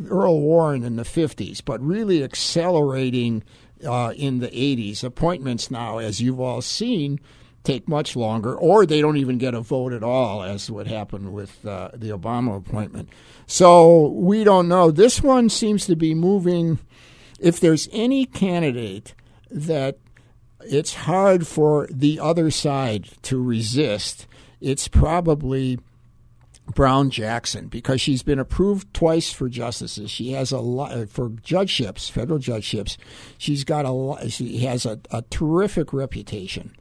[0.10, 3.42] Earl Warren in the 50s, but really accelerating
[3.88, 5.02] uh, in the 80s.
[5.02, 7.22] Appointments now, as you've all seen,
[7.64, 11.34] take much longer, or they don't even get a vote at all, as what happened
[11.34, 13.10] with uh, the Obama appointment.
[13.48, 14.92] So we don't know.
[14.92, 16.80] This one seems to be moving.
[17.40, 19.14] If there's any candidate
[19.50, 19.98] that
[20.62, 24.28] it's hard for the other side to resist,
[24.62, 25.80] it's probably
[26.68, 30.10] Brown Jackson because she's been approved twice for justices.
[30.10, 32.98] She has a lot for judgeships, federal judgeships.
[33.38, 36.74] She's got a she has a, a terrific reputation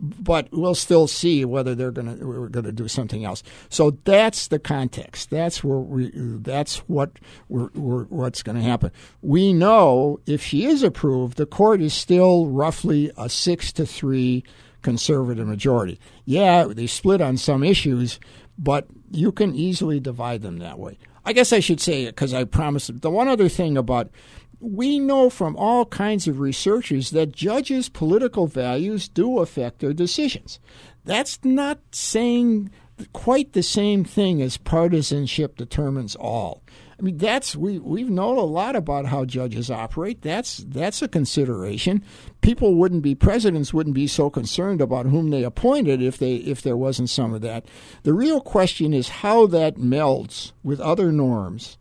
[0.00, 3.42] but we'll still see whether they're going to we're going to do something else.
[3.68, 5.30] So that's the context.
[5.30, 6.10] That's where we.
[6.14, 8.92] That's what we're, we're, what's going to happen.
[9.22, 14.44] We know if she is approved, the court is still roughly a six to three
[14.82, 15.98] conservative majority.
[16.24, 18.20] Yeah, they split on some issues,
[18.56, 20.98] but you can easily divide them that way.
[21.24, 23.00] I guess I should say it because I promised.
[23.00, 24.10] The one other thing about
[24.60, 30.58] we know from all kinds of researchers that judges' political values do affect their decisions.
[31.04, 32.70] That's not saying
[33.12, 36.62] quite the same thing as partisanship determines all.
[36.98, 40.22] I mean, that's we we've known a lot about how judges operate.
[40.22, 42.02] That's that's a consideration.
[42.40, 46.60] People wouldn't be presidents wouldn't be so concerned about whom they appointed if they if
[46.60, 47.66] there wasn't some of that.
[48.02, 51.78] The real question is how that melds with other norms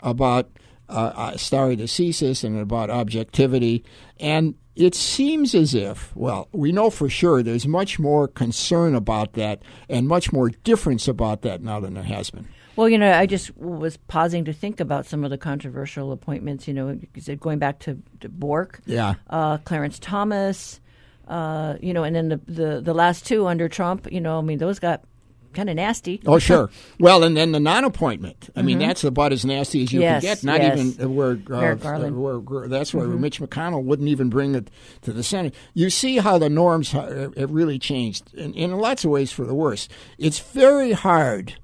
[0.00, 0.48] about
[0.92, 3.84] uh, uh, stare decisis and about objectivity.
[4.20, 9.34] And it seems as if, well, we know for sure there's much more concern about
[9.34, 12.48] that and much more difference about that now than there has been.
[12.74, 16.66] Well, you know, I just was pausing to think about some of the controversial appointments.
[16.66, 16.98] You know,
[17.38, 20.80] going back to, to Bork, yeah, uh, Clarence Thomas,
[21.28, 24.10] uh, you know, and then the, the the last two under Trump.
[24.10, 25.04] You know, I mean, those got
[25.52, 26.20] kind of nasty.
[26.26, 26.70] Oh, sure.
[26.98, 28.50] well, and then the non-appointment.
[28.54, 28.66] I mm-hmm.
[28.66, 30.44] mean, that's about as nasty as you yes, can get.
[30.44, 30.78] Not yes.
[30.78, 33.20] even where, uh, where that's where mm-hmm.
[33.20, 34.70] Mitch McConnell wouldn't even bring it
[35.02, 35.54] to the Senate.
[35.74, 39.54] You see how the norms have really changed in, in lots of ways for the
[39.54, 39.88] worse.
[40.18, 41.54] It's very hard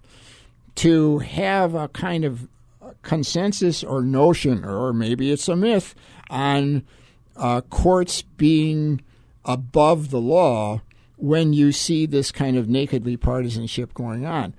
[0.77, 2.49] to have a kind of
[3.03, 5.95] consensus or notion, or maybe it's a myth,
[6.31, 6.85] on
[7.37, 9.01] uh, courts being
[9.45, 10.81] above the law
[11.19, 14.55] when you see this kind of nakedly partisanship going on.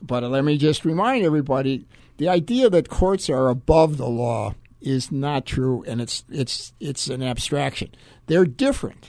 [0.00, 1.86] But let me just remind everybody
[2.18, 7.08] the idea that courts are above the law is not true and it's it's it's
[7.08, 7.90] an abstraction.
[8.26, 9.08] They're different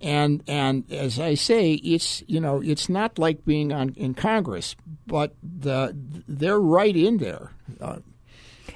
[0.00, 4.76] and and as I say, it's you know it's not like being on in Congress,
[5.06, 5.92] but the
[6.28, 7.50] they're right in there.
[7.80, 7.98] Uh,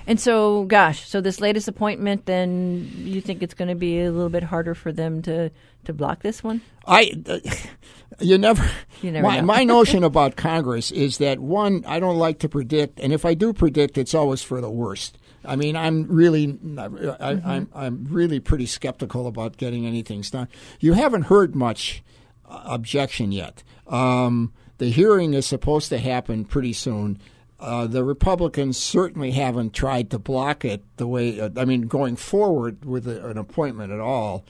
[0.06, 4.10] and so, gosh, so this latest appointment, then you think it's going to be a
[4.10, 5.50] little bit harder for them to
[5.84, 6.60] to block this one?
[6.86, 7.38] I, uh,
[8.20, 8.64] you never.
[9.00, 13.00] You never my, my notion about Congress is that one, I don't like to predict,
[13.00, 15.18] and if I do predict, it's always for the worst.
[15.44, 17.48] I mean, I'm really, I, mm-hmm.
[17.48, 20.48] I'm, I'm really pretty skeptical about getting anything done.
[20.78, 22.02] You haven't heard much
[22.48, 23.64] uh, objection yet.
[23.88, 27.20] Um, the hearing is supposed to happen pretty soon.
[27.62, 32.16] Uh, the Republicans certainly haven't tried to block it the way, uh, I mean, going
[32.16, 34.44] forward with a, an appointment at all.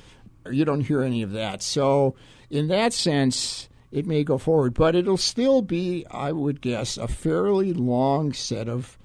[0.51, 1.63] You don't hear any of that.
[1.63, 2.15] So,
[2.49, 7.07] in that sense, it may go forward, but it'll still be, I would guess, a
[7.07, 8.99] fairly long set of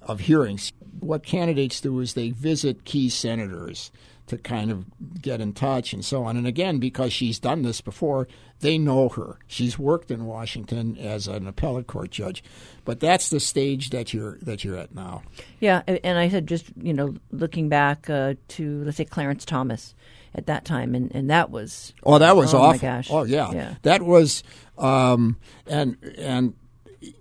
[0.00, 0.72] of hearings.
[0.98, 3.90] What candidates do is they visit key senators
[4.30, 4.84] to kind of
[5.20, 6.36] get in touch and so on.
[6.36, 8.28] And again, because she's done this before,
[8.60, 9.40] they know her.
[9.48, 12.44] She's worked in Washington as an appellate court judge,
[12.84, 15.22] but that's the stage that you're that you're at now.
[15.58, 19.96] Yeah, and I said just you know looking back uh, to let's say Clarence Thomas
[20.32, 22.72] at that time, and, and that was oh that was oh awful.
[22.72, 23.08] My gosh.
[23.10, 23.74] Oh yeah, yeah.
[23.82, 24.44] that was
[24.78, 26.54] um, and and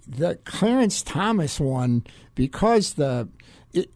[0.08, 3.28] the Clarence Thomas one because the
[3.74, 3.90] it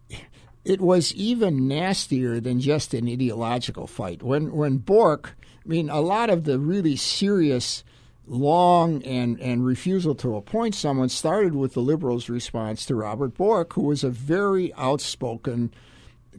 [0.65, 4.23] it was even nastier than just an ideological fight.
[4.23, 7.83] When when Bork, I mean, a lot of the really serious
[8.25, 13.73] long and, and refusal to appoint someone started with the liberals' response to Robert Bork,
[13.73, 15.73] who was a very outspoken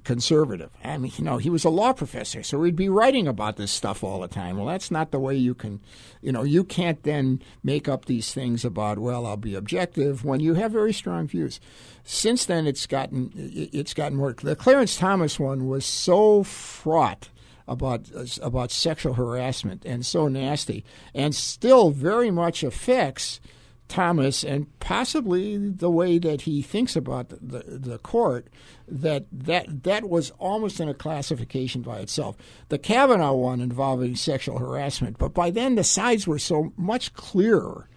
[0.05, 0.71] conservative.
[0.85, 3.73] I mean, you know, he was a law professor, so he'd be writing about this
[3.73, 4.57] stuff all the time.
[4.57, 5.81] Well, that's not the way you can,
[6.21, 10.41] you know, you can't then make up these things about, well, I'll be objective when
[10.41, 11.59] you have very strong views.
[12.05, 14.35] Since then, it's gotten it's gotten more.
[14.35, 17.31] The Clarence Thomas one was so fraught
[17.67, 18.11] about
[18.43, 23.41] about sexual harassment and so nasty, and still very much affects
[23.89, 28.49] Thomas and possibly the way that he thinks about the, the, the, court,
[28.89, 32.37] that, that that was almost in a classification by itself.
[32.71, 37.89] The Kavanaugh one involving sexual harassment, but by then the sides were so much clearer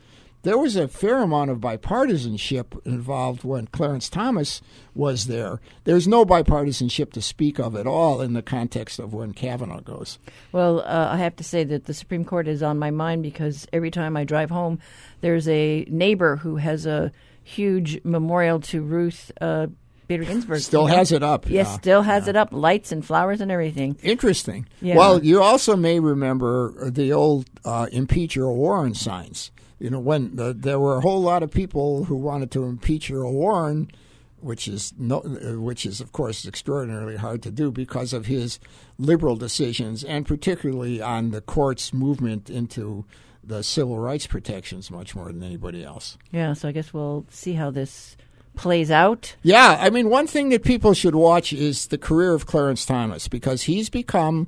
[0.44, 4.62] there was a fair amount of bipartisanship involved when Clarence Thomas
[4.94, 5.60] was there.
[5.84, 10.20] There's no bipartisanship to speak of at all in the context of when Kavanaugh goes.
[10.52, 13.68] Well, uh, I have to say that the Supreme Court is on my mind because
[13.74, 14.80] every time I drive home,
[15.22, 17.12] there's a neighbor who has a
[17.44, 19.32] huge memorial to Ruth.
[19.42, 19.68] Uh,
[20.08, 20.62] Bader Ginsburg.
[20.62, 21.50] Still has it up.
[21.50, 21.74] Yes, yeah.
[21.74, 22.30] still has yeah.
[22.30, 22.54] it up.
[22.54, 23.98] Lights and flowers and everything.
[24.02, 24.66] Interesting.
[24.82, 24.96] Yeah.
[24.96, 30.36] Well, you also may remember the old uh, impeach Earl Warren signs you know, when
[30.36, 33.92] the, there were a whole lot of people who wanted to impeach Earl Warren,
[34.40, 38.60] which is no, which is of course extraordinarily hard to do because of his
[38.98, 43.06] liberal decisions, and particularly on the court's movement into
[43.44, 46.18] the civil rights protections much more than anybody else.
[46.32, 48.18] Yeah, so I guess we'll see how this
[48.56, 49.36] plays out.
[49.44, 53.28] Yeah, I mean, one thing that people should watch is the career of Clarence Thomas
[53.28, 54.48] because he's become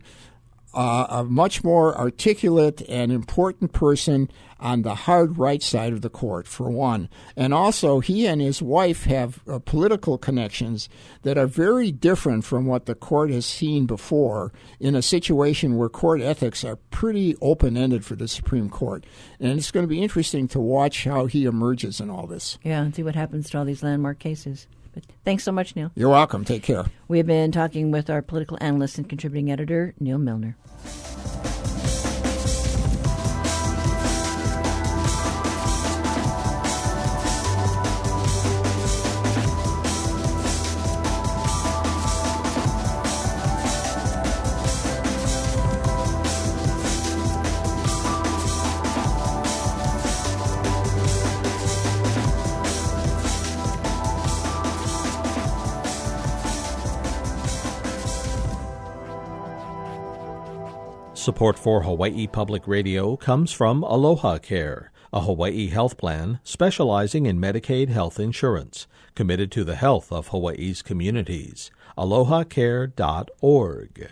[0.74, 6.09] uh, a much more articulate and important person on the hard right side of the
[6.09, 7.09] court, for one.
[7.36, 10.89] And also, he and his wife have uh, political connections
[11.24, 15.89] that are very different from what the court has seen before in a situation where
[15.89, 19.05] court ethics are pretty open ended for the Supreme Court.
[19.39, 22.59] And it's going to be interesting to watch how he emerges in all this.
[22.63, 24.67] Yeah, and see what happens to all these landmark cases.
[24.94, 25.92] But thanks so much, Neal.
[25.96, 26.44] You're welcome.
[26.46, 26.86] Take care.
[27.08, 30.58] We have been talking with our political analyst and contributing editor, Neal Milner.
[61.20, 67.41] Support for Hawaii Public Radio comes from Aloha Care, a Hawaii health plan specializing in
[67.41, 71.72] Medicaid health insurance, committed to the health of Hawaii's communities.
[71.97, 74.11] AlohaCare.org.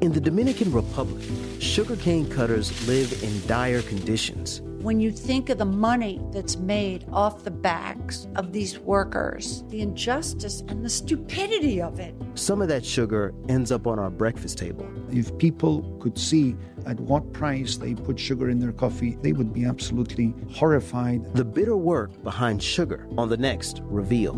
[0.00, 1.22] In the Dominican Republic,
[1.60, 4.62] sugarcane cutters live in dire conditions.
[4.82, 9.80] When you think of the money that's made off the backs of these workers, the
[9.80, 12.16] injustice and the stupidity of it.
[12.34, 14.90] Some of that sugar ends up on our breakfast table.
[15.12, 19.52] If people could see at what price they put sugar in their coffee, they would
[19.52, 21.32] be absolutely horrified.
[21.34, 24.34] The bitter work behind sugar on the next Reveal.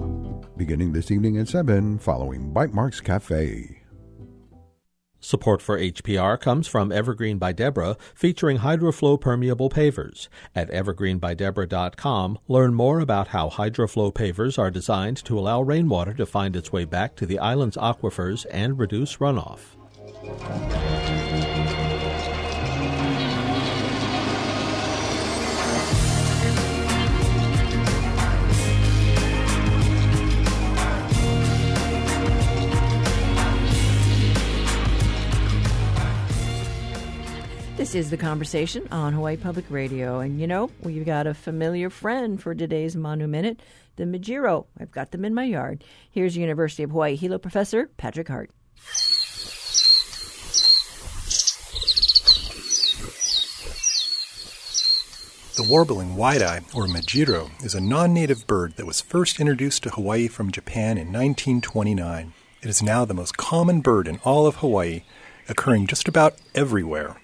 [0.58, 3.83] Beginning this evening at 7, following Bytemarks Cafe.
[5.24, 10.28] Support for HPR comes from Evergreen by Deborah, featuring HydroFlow permeable pavers.
[10.54, 16.54] At evergreenbydeborah.com, learn more about how HydroFlow pavers are designed to allow rainwater to find
[16.54, 19.60] its way back to the island's aquifers and reduce runoff.
[37.84, 40.20] This is the conversation on Hawaii Public Radio.
[40.20, 43.60] And you know, we've got a familiar friend for today's Manu Minute,
[43.96, 44.64] the Mejiro.
[44.80, 45.84] I've got them in my yard.
[46.10, 48.50] Here's University of Hawaii Hilo professor Patrick Hart.
[55.56, 60.26] The warbling wide-eye, or mejiro, is a non-native bird that was first introduced to Hawaii
[60.28, 62.32] from Japan in 1929.
[62.62, 65.02] It is now the most common bird in all of Hawaii,
[65.50, 67.18] occurring just about everywhere.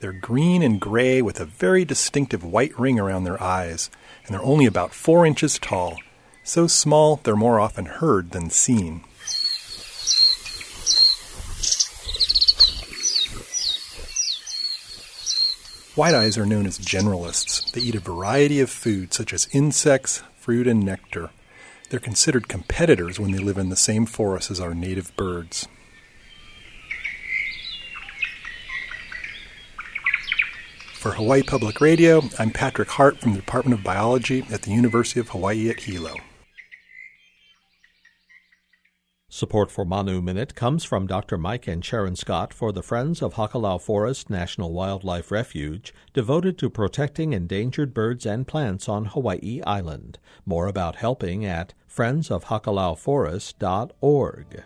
[0.00, 3.90] They're green and gray with a very distinctive white ring around their eyes,
[4.24, 5.98] and they're only about four inches tall.
[6.42, 9.02] So small, they're more often heard than seen.
[15.96, 17.70] White-eyes are known as generalists.
[17.72, 21.28] They eat a variety of food, such as insects, fruit, and nectar.
[21.90, 25.68] They're considered competitors when they live in the same forest as our native birds.
[31.00, 35.18] For Hawaii Public Radio, I'm Patrick Hart from the Department of Biology at the University
[35.18, 36.14] of Hawaii at Hilo.
[39.30, 41.38] Support for Manu Minute comes from Dr.
[41.38, 46.68] Mike and Sharon Scott for the Friends of Hakalau Forest National Wildlife Refuge, devoted to
[46.68, 50.18] protecting endangered birds and plants on Hawaii Island.
[50.44, 54.64] More about helping at friendsofhakalauforest.org.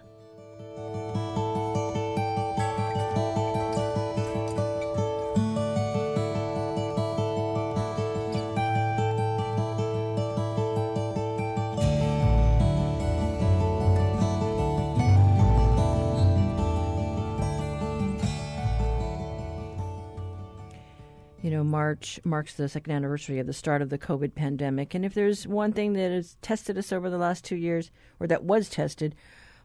[21.84, 24.94] March marks the second anniversary of the start of the COVID pandemic.
[24.94, 28.26] And if there's one thing that has tested us over the last two years, or
[28.26, 29.14] that was tested,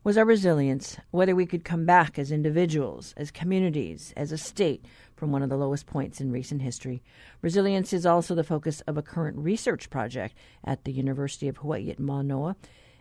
[0.03, 4.83] was our resilience, whether we could come back as individuals, as communities, as a state
[5.15, 7.01] from one of the lowest points in recent history.
[7.41, 11.89] Resilience is also the focus of a current research project at the University of Hawaii
[11.89, 12.57] at Manoa.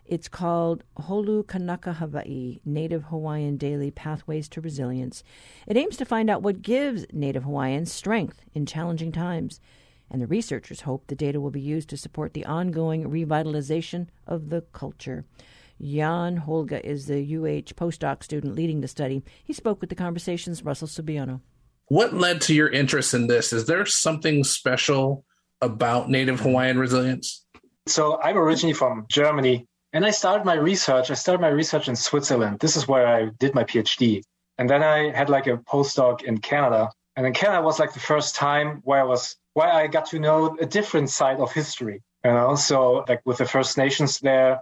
[0.09, 5.23] It's called Holu Kanaka Hawaii Native Hawaiian Daily Pathways to Resilience.
[5.67, 9.61] It aims to find out what gives Native Hawaiians strength in challenging times.
[10.11, 14.49] And the researchers hope the data will be used to support the ongoing revitalization of
[14.49, 15.27] the culture.
[15.79, 19.23] Jan Hoeltge is the UH postdoc student leading the study.
[19.45, 21.43] He spoke with the conversation's Russell Subiono.
[21.89, 23.53] What led to your interest in this?
[23.53, 25.27] Is there something special
[25.61, 27.45] about Native Hawaiian resilience?
[27.87, 31.11] So I'm originally from Germany, and I started my research.
[31.11, 32.59] I started my research in Switzerland.
[32.61, 34.23] This is where I did my PhD.
[34.59, 36.91] And then I had like a postdoc in Canada.
[37.17, 40.19] And in Canada was like the first time where I was where I got to
[40.19, 42.03] know a different side of history.
[42.23, 44.61] And also like with the First Nations there.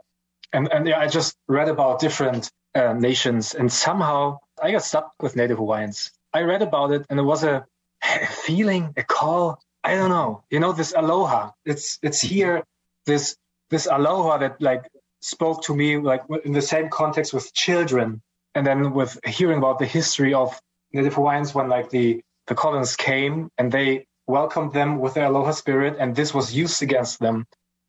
[0.53, 5.13] And and yeah, I just read about different uh, nations and somehow I got stuck
[5.21, 6.13] with Native Hawaiians.
[6.33, 7.67] I read about it and it was a,
[8.03, 9.59] a feeling, a call.
[9.83, 10.45] I don't know.
[10.51, 11.51] You know, this aloha.
[11.65, 12.63] It's it's here,
[13.07, 13.37] this
[13.71, 14.89] this aloha that like
[15.21, 18.23] spoke to me like in the same context with children,
[18.55, 20.59] and then with hearing about the history of
[20.93, 25.53] Native Hawaiians when like the the colonists came and they welcomed them with their aloha
[25.53, 27.47] spirit, and this was used against them.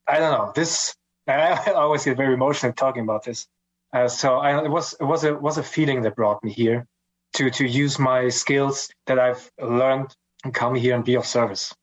[0.07, 0.95] I don't know this.
[1.27, 3.47] and I always get very emotional talking about this.
[3.93, 6.85] Uh, so I, it was it was a was a feeling that brought me here
[7.33, 11.73] to to use my skills that I've learned and come here and be of service.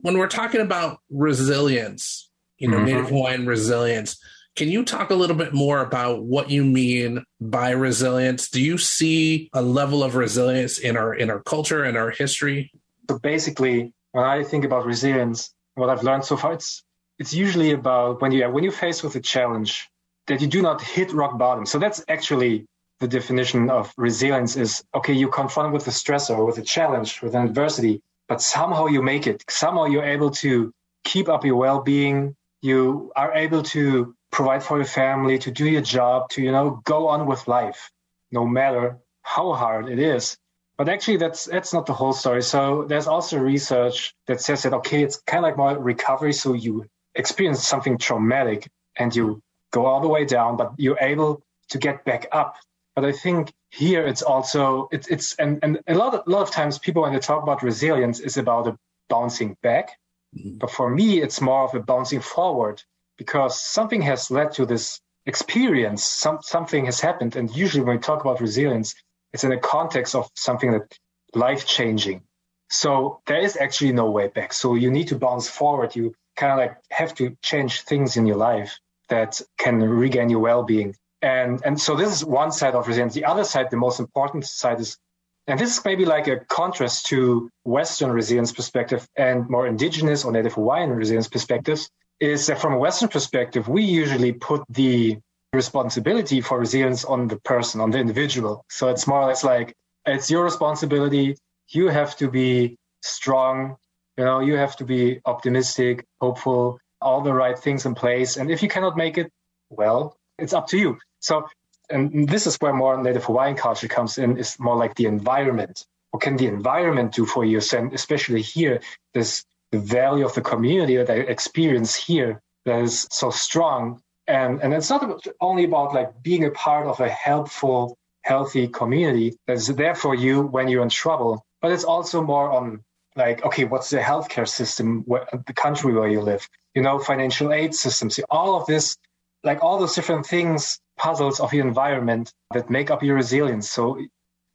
[0.00, 2.86] When we're talking about resilience, you know, mm-hmm.
[2.86, 4.18] Native Hawaiian resilience,
[4.56, 8.48] can you talk a little bit more about what you mean by resilience?
[8.48, 12.70] Do you see a level of resilience in our in our culture and our history?
[13.08, 16.82] So basically, when I think about resilience, what I've learned so far, it's
[17.18, 19.88] it's usually about when you when you're faced with a challenge
[20.26, 21.66] that you do not hit rock bottom.
[21.66, 22.66] So that's actually
[23.00, 27.34] the definition of resilience is okay, you confront with a stressor, with a challenge, with
[27.34, 29.44] an adversity, but somehow you make it.
[29.48, 30.72] Somehow you're able to
[31.04, 32.36] keep up your well-being.
[32.62, 36.82] You are able to provide for your family, to do your job, to, you know,
[36.84, 37.90] go on with life,
[38.32, 40.36] no matter how hard it is.
[40.76, 42.42] But actually, that's that's not the whole story.
[42.42, 46.32] So there's also research that says that okay, it's kind of like more recovery.
[46.32, 51.42] So you experience something traumatic and you go all the way down, but you're able
[51.68, 52.56] to get back up.
[52.96, 56.42] But I think here it's also it's it's and, and a lot of, a lot
[56.42, 58.76] of times people when they talk about resilience is about a
[59.08, 59.90] bouncing back.
[60.36, 60.58] Mm-hmm.
[60.58, 62.82] But for me, it's more of a bouncing forward
[63.16, 66.04] because something has led to this experience.
[66.04, 67.36] Some, something has happened.
[67.36, 68.94] And usually when we talk about resilience,
[69.32, 70.98] it's in the context of something that
[71.34, 72.22] life changing.
[72.70, 74.52] So there is actually no way back.
[74.52, 75.94] So you need to bounce forward.
[75.96, 80.40] You kind of like have to change things in your life that can regain your
[80.40, 80.96] well-being.
[81.22, 83.14] And, and so this is one side of resilience.
[83.14, 84.98] The other side, the most important side is,
[85.46, 90.32] and this is maybe like a contrast to Western resilience perspective and more indigenous or
[90.32, 91.90] Native Hawaiian resilience perspectives,
[92.20, 95.18] is that from a Western perspective, we usually put the
[95.52, 98.64] responsibility for resilience on the person, on the individual.
[98.68, 99.74] So it's more or less like
[100.06, 101.36] it's your responsibility.
[101.68, 103.76] You have to be strong.
[104.16, 108.36] You know, you have to be optimistic, hopeful, all the right things in place.
[108.36, 109.30] And if you cannot make it,
[109.70, 110.98] well, it's up to you.
[111.20, 111.48] So,
[111.90, 115.84] and this is where more Native Hawaiian culture comes in, is more like the environment.
[116.10, 117.60] What can the environment do for you?
[117.72, 118.80] And especially here,
[119.14, 119.44] this
[119.74, 124.00] the value of the community that I experience here that is so strong.
[124.26, 125.02] And, and it's not
[125.40, 130.42] only about like being a part of a helpful, healthy community that's there for you
[130.42, 132.82] when you're in trouble, but it's also more on
[133.16, 137.52] like, okay, what's the healthcare system, where, the country where you live, you know, financial
[137.52, 138.96] aid systems, all of this,
[139.42, 143.70] like all those different things, puzzles of your environment that make up your resilience.
[143.70, 143.98] So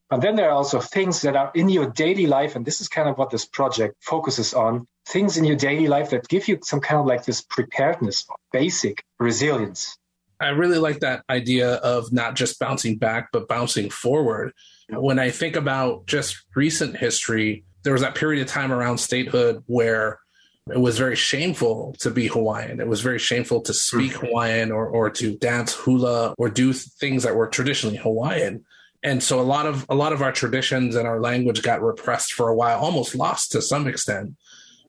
[0.10, 2.88] but then there are also things that are in your daily life, and this is
[2.88, 6.60] kind of what this project focuses on things in your daily life that give you
[6.64, 9.98] some kind of like this preparedness, basic resilience.
[10.40, 14.54] I really like that idea of not just bouncing back, but bouncing forward.
[14.90, 19.64] When I think about just recent history, there was that period of time around statehood
[19.68, 20.20] where
[20.72, 22.80] it was very shameful to be Hawaiian.
[22.80, 24.28] It was very shameful to speak mm-hmm.
[24.28, 28.66] Hawaiian or, or to dance hula or do things that were traditionally Hawaiian
[29.04, 32.34] and so a lot of a lot of our traditions and our language got repressed
[32.34, 34.36] for a while almost lost to some extent.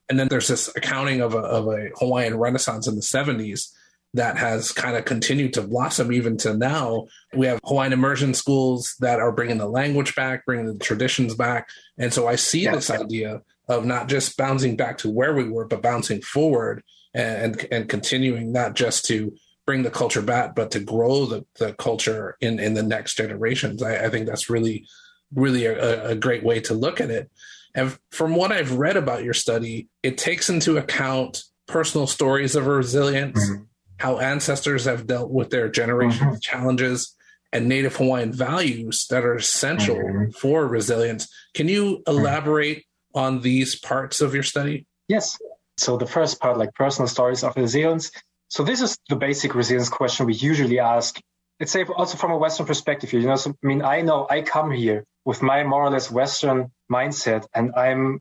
[0.09, 3.71] And then there's this accounting of a, of a hawaiian renaissance in the 70s
[4.13, 7.07] that has kind of continued to blossom even to now.
[7.33, 11.69] We have hawaiian immersion schools that are bringing the language back bringing the traditions back.
[11.97, 12.75] And so i see yeah.
[12.75, 16.83] this idea of not just bouncing back to where we were but bouncing forward
[17.13, 19.33] and and continuing not just to
[19.65, 23.83] bring the culture back, but to grow the, the culture in, in the next generations.
[23.83, 24.87] I, I think that's really,
[25.33, 27.29] really a, a great way to look at it.
[27.73, 32.67] And from what I've read about your study, it takes into account personal stories of
[32.67, 33.63] resilience, mm-hmm.
[33.97, 36.39] how ancestors have dealt with their generational mm-hmm.
[36.41, 37.15] challenges,
[37.53, 40.31] and Native Hawaiian values that are essential mm-hmm.
[40.31, 41.27] for resilience.
[41.53, 42.11] Can you mm-hmm.
[42.11, 44.85] elaborate on these parts of your study?
[45.07, 45.37] Yes.
[45.77, 48.11] So the first part, like personal stories of resilience,
[48.51, 51.17] so this is the basic resilience question we usually ask.
[51.57, 54.41] Let's say also from a Western perspective you know, so, I mean, I know I
[54.41, 58.19] come here with my more or less Western mindset and I'm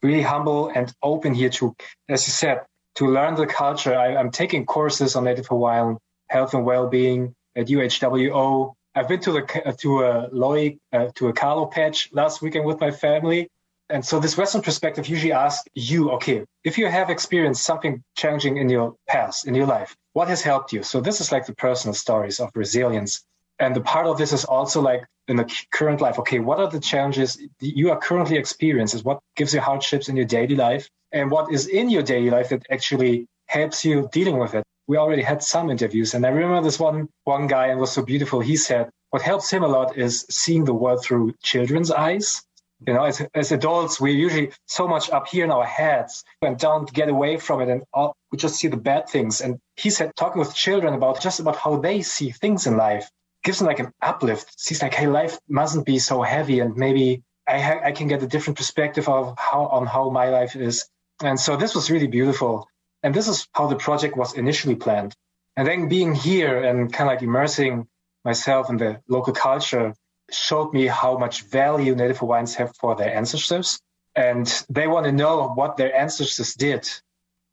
[0.00, 1.74] really humble and open here to,
[2.08, 2.60] as you said,
[2.94, 3.92] to learn the culture.
[3.92, 8.74] I, am taking courses on Native Hawaiian health and well-being at UHWO.
[8.94, 12.78] I've been to the to a Loi uh, to a Kalo patch last weekend with
[12.78, 13.48] my family,
[13.88, 18.56] and so this Western perspective usually asks you, okay, if you have experienced something challenging
[18.56, 20.82] in your past, in your life, what has helped you?
[20.82, 23.24] So this is like the personal stories of resilience.
[23.58, 26.70] And the part of this is also like in the current life, okay, what are
[26.70, 29.00] the challenges you are currently experiencing?
[29.00, 30.88] What gives you hardships in your daily life?
[31.12, 34.64] And what is in your daily life that actually helps you dealing with it?
[34.86, 36.14] we already had some interviews.
[36.14, 38.40] And I remember this one one guy and was so beautiful.
[38.40, 42.42] He said what helps him a lot is seeing the world through children's eyes.
[42.86, 46.58] You know, as, as adults, we're usually so much up here in our heads and
[46.58, 49.40] don't get away from it, and all, we just see the bad things.
[49.40, 53.08] And he said, talking with children about just about how they see things in life
[53.44, 54.58] gives them like an uplift.
[54.58, 58.22] Sees like, hey, life mustn't be so heavy, and maybe I, ha- I can get
[58.22, 60.88] a different perspective of how on how my life is.
[61.22, 62.68] And so this was really beautiful.
[63.02, 65.14] And this is how the project was initially planned.
[65.56, 67.86] And then being here and kind of like immersing
[68.24, 69.94] myself in the local culture
[70.34, 73.80] showed me how much value Native Hawaiians have for their ancestors.
[74.14, 76.88] And they want to know what their ancestors did,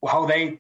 [0.05, 0.59] how they,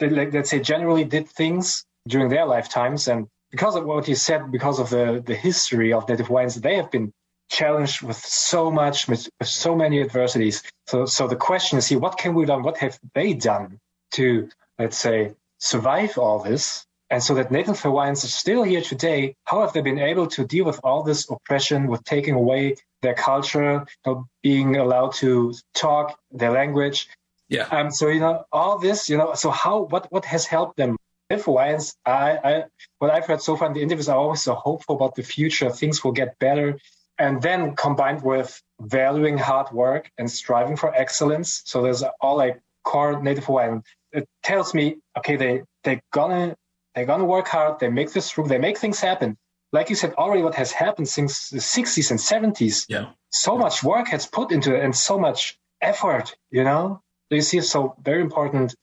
[0.00, 3.08] let's say, generally did things during their lifetimes.
[3.08, 6.76] And because of what you said, because of the, the history of Native Hawaiians, they
[6.76, 7.12] have been
[7.50, 10.62] challenged with so much, with, with so many adversities.
[10.86, 12.58] So, so the question is here, what can we do?
[12.60, 13.80] What have they done
[14.12, 14.48] to,
[14.78, 16.86] let's say, survive all this?
[17.10, 19.34] And so that Native Hawaiians are still here today.
[19.44, 23.14] How have they been able to deal with all this oppression, with taking away their
[23.14, 27.08] culture, know, being allowed to talk their language?
[27.48, 27.64] Yeah.
[27.64, 27.90] Um.
[27.90, 29.08] So you know all this.
[29.08, 29.34] You know.
[29.34, 29.82] So how?
[29.82, 30.06] What?
[30.12, 30.96] What has helped them?
[31.28, 31.96] Native Hawaiians.
[32.06, 32.38] I.
[32.44, 32.64] I.
[32.98, 35.68] What I've heard so far in the interviews are always so hopeful about the future.
[35.68, 36.78] Things will get better.
[37.18, 41.60] And then combined with valuing hard work and striving for excellence.
[41.66, 43.82] So there's all like core Native Hawaiian.
[44.12, 46.56] It tells me, okay, they they're gonna
[46.94, 47.78] they're going to work hard.
[47.80, 48.48] They make this through.
[48.48, 49.36] They make things happen.
[49.72, 52.86] Like you said, already what has happened since the 60s and 70s.
[52.88, 53.10] Yeah.
[53.30, 57.02] So much work has put into it and so much effort, you know?
[57.30, 58.74] You see, so very important,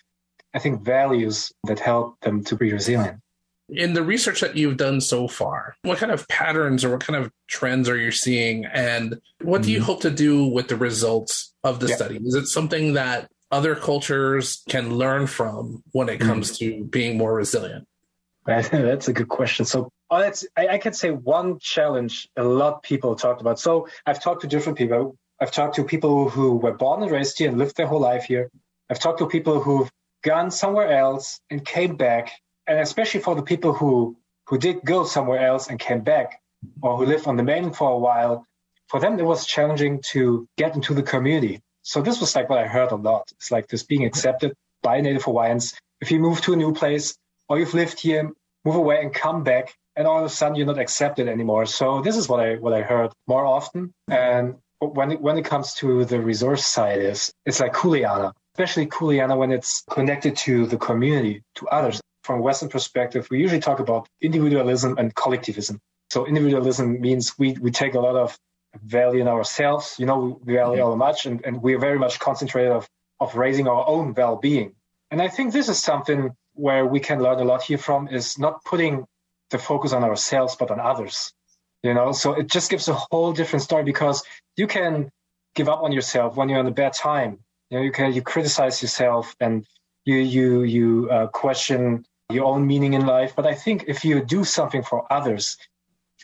[0.54, 3.20] I think, values that help them to be resilient.
[3.70, 7.22] In the research that you've done so far, what kind of patterns or what kind
[7.22, 8.66] of trends are you seeing?
[8.66, 9.86] And what do you mm-hmm.
[9.88, 11.96] hope to do with the results of the yeah.
[11.98, 12.18] study?
[12.24, 16.84] Is it something that other cultures can learn from when it comes mm-hmm.
[16.84, 17.86] to being more resilient?
[18.72, 19.66] That's a good question.
[19.66, 23.60] So oh, that's, I, I can say one challenge a lot of people talked about.
[23.60, 25.18] So I've talked to different people.
[25.42, 28.24] I've talked to people who were born and raised here and lived their whole life
[28.24, 28.50] here.
[28.90, 29.92] I've talked to people who've
[30.24, 32.32] gone somewhere else and came back.
[32.68, 34.16] And especially for the people who,
[34.48, 36.40] who did go somewhere else and came back
[36.82, 38.46] or who lived on the mainland for a while,
[38.88, 41.60] for them, it was challenging to get into the community.
[41.82, 43.30] So this was like what I heard a lot.
[43.34, 45.76] It's like this being accepted by Native Hawaiians.
[46.00, 47.18] If you move to a new place,
[47.50, 48.32] or you've lived here,
[48.66, 51.66] move away and come back, and all of a sudden you're not accepted anymore.
[51.66, 53.94] So this is what I what I heard more often.
[54.10, 58.86] And when it, when it comes to the resource side, is it's like Kuleana, especially
[58.88, 62.02] Kuleana when it's connected to the community, to others.
[62.24, 65.80] From a Western perspective, we usually talk about individualism and collectivism.
[66.10, 68.38] So individualism means we, we take a lot of
[68.84, 69.96] value in ourselves.
[69.98, 71.00] You know, we value mm-hmm.
[71.00, 72.86] much, and, and we're very much concentrated of,
[73.22, 74.74] of raising our own well-being.
[75.10, 78.38] And I think this is something where we can learn a lot here from is
[78.38, 79.06] not putting
[79.52, 81.34] the focus on ourselves but on others
[81.84, 82.12] you know?
[82.12, 84.24] So it just gives a whole different story because
[84.56, 85.10] you can
[85.56, 87.40] give up on yourself when you're in a bad time.
[87.70, 89.66] You know you can you criticize yourself and
[90.06, 93.34] you you you uh, question your own meaning in life.
[93.36, 95.58] But i think if you do something for others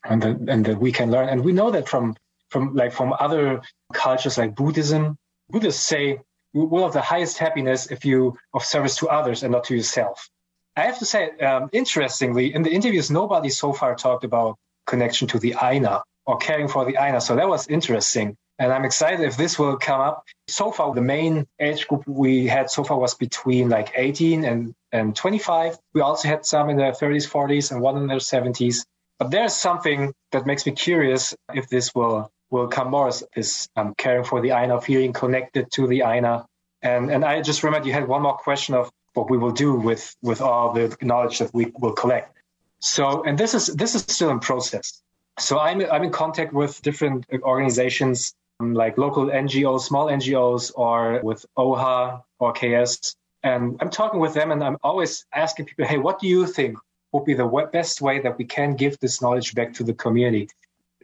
[0.05, 2.15] and that and that we can learn and we know that from
[2.49, 3.61] from like from other
[3.93, 5.17] cultures like buddhism
[5.49, 6.19] buddhists say
[6.53, 10.29] will have the highest happiness if you of service to others and not to yourself.
[10.75, 15.27] I have to say, um, interestingly, in the interviews, nobody so far talked about connection
[15.29, 17.21] to the Aina or caring for the Aina.
[17.21, 18.35] So that was interesting.
[18.59, 20.23] And I'm excited if this will come up.
[20.47, 24.73] So far, the main age group we had so far was between like 18 and,
[24.91, 25.77] and 25.
[25.93, 28.85] We also had some in their 30s, 40s, and one in their 70s.
[29.19, 33.95] But there's something that makes me curious if this will will come more is um,
[33.97, 36.45] caring for the Aina, feeling connected to the Aina.
[36.83, 39.73] And, and I just remember you had one more question of what we will do
[39.73, 42.37] with, with all the knowledge that we will collect.
[42.79, 45.01] So, and this is, this is still in process.
[45.39, 51.21] So I'm, I'm in contact with different organizations um, like local NGOs, small NGOs, or
[51.23, 53.15] with OHA or KS.
[53.41, 56.77] And I'm talking with them and I'm always asking people, hey, what do you think
[57.13, 60.49] would be the best way that we can give this knowledge back to the community?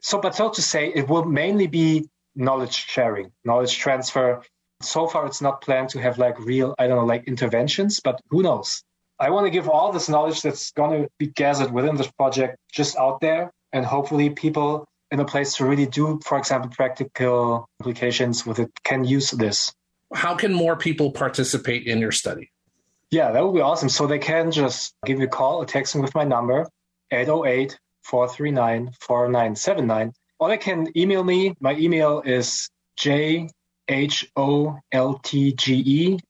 [0.01, 4.41] So, but so to say, it will mainly be knowledge sharing, knowledge transfer.
[4.81, 8.21] So far, it's not planned to have like real, I don't know, like interventions, but
[8.29, 8.81] who knows?
[9.19, 12.57] I want to give all this knowledge that's going to be gathered within this project
[12.71, 13.51] just out there.
[13.73, 18.71] And hopefully, people in a place to really do, for example, practical applications with it
[18.83, 19.73] can use this.
[20.13, 22.51] How can more people participate in your study?
[23.11, 23.89] Yeah, that would be awesome.
[23.89, 26.67] So they can just give me a call or text me with my number,
[27.11, 30.13] 808 439 4979.
[30.39, 31.55] Or they can email me.
[31.59, 33.49] My email is jholtge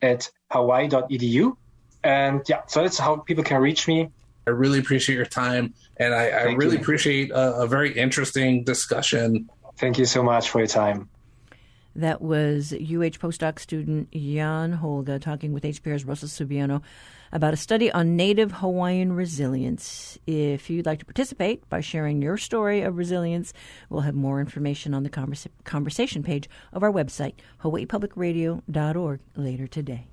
[0.01, 1.55] at hawaii.edu.
[2.03, 4.09] And yeah, so that's how people can reach me.
[4.47, 6.82] I really appreciate your time, and I, I really you.
[6.82, 9.47] appreciate a, a very interesting discussion.
[9.78, 11.07] Thank you so much for your time.
[11.95, 16.82] That was UH postdoc student Jan Hoeltge talking with HPR's Russell Subiono
[17.32, 20.18] about a study on Native Hawaiian resilience.
[20.26, 23.54] If you'd like to participate by sharing your story of resilience,
[23.90, 30.08] we'll have more information on the conversa- conversation page of our website, hawaiipublicradio.org, later today.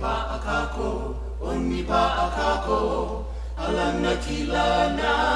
[0.00, 3.24] Kako oni pa akako.
[3.58, 4.14] Alana
[4.96, 5.28] na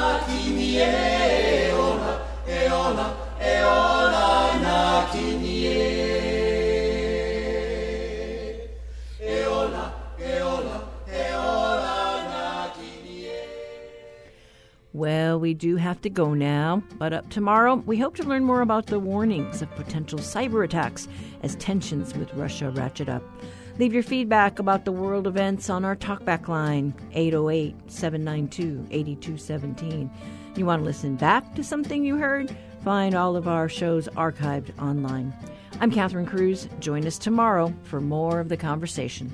[14.95, 18.61] Well, we do have to go now, but up tomorrow, we hope to learn more
[18.61, 21.09] about the warnings of potential cyber attacks
[21.43, 23.25] as tensions with Russia ratchet up.
[23.83, 30.09] Leave your feedback about the world events on our talkback line, 808 792 8217.
[30.55, 32.57] You want to listen back to something you heard?
[32.85, 35.35] Find all of our shows archived online.
[35.81, 36.69] I'm Catherine Cruz.
[36.79, 39.33] Join us tomorrow for more of the conversation.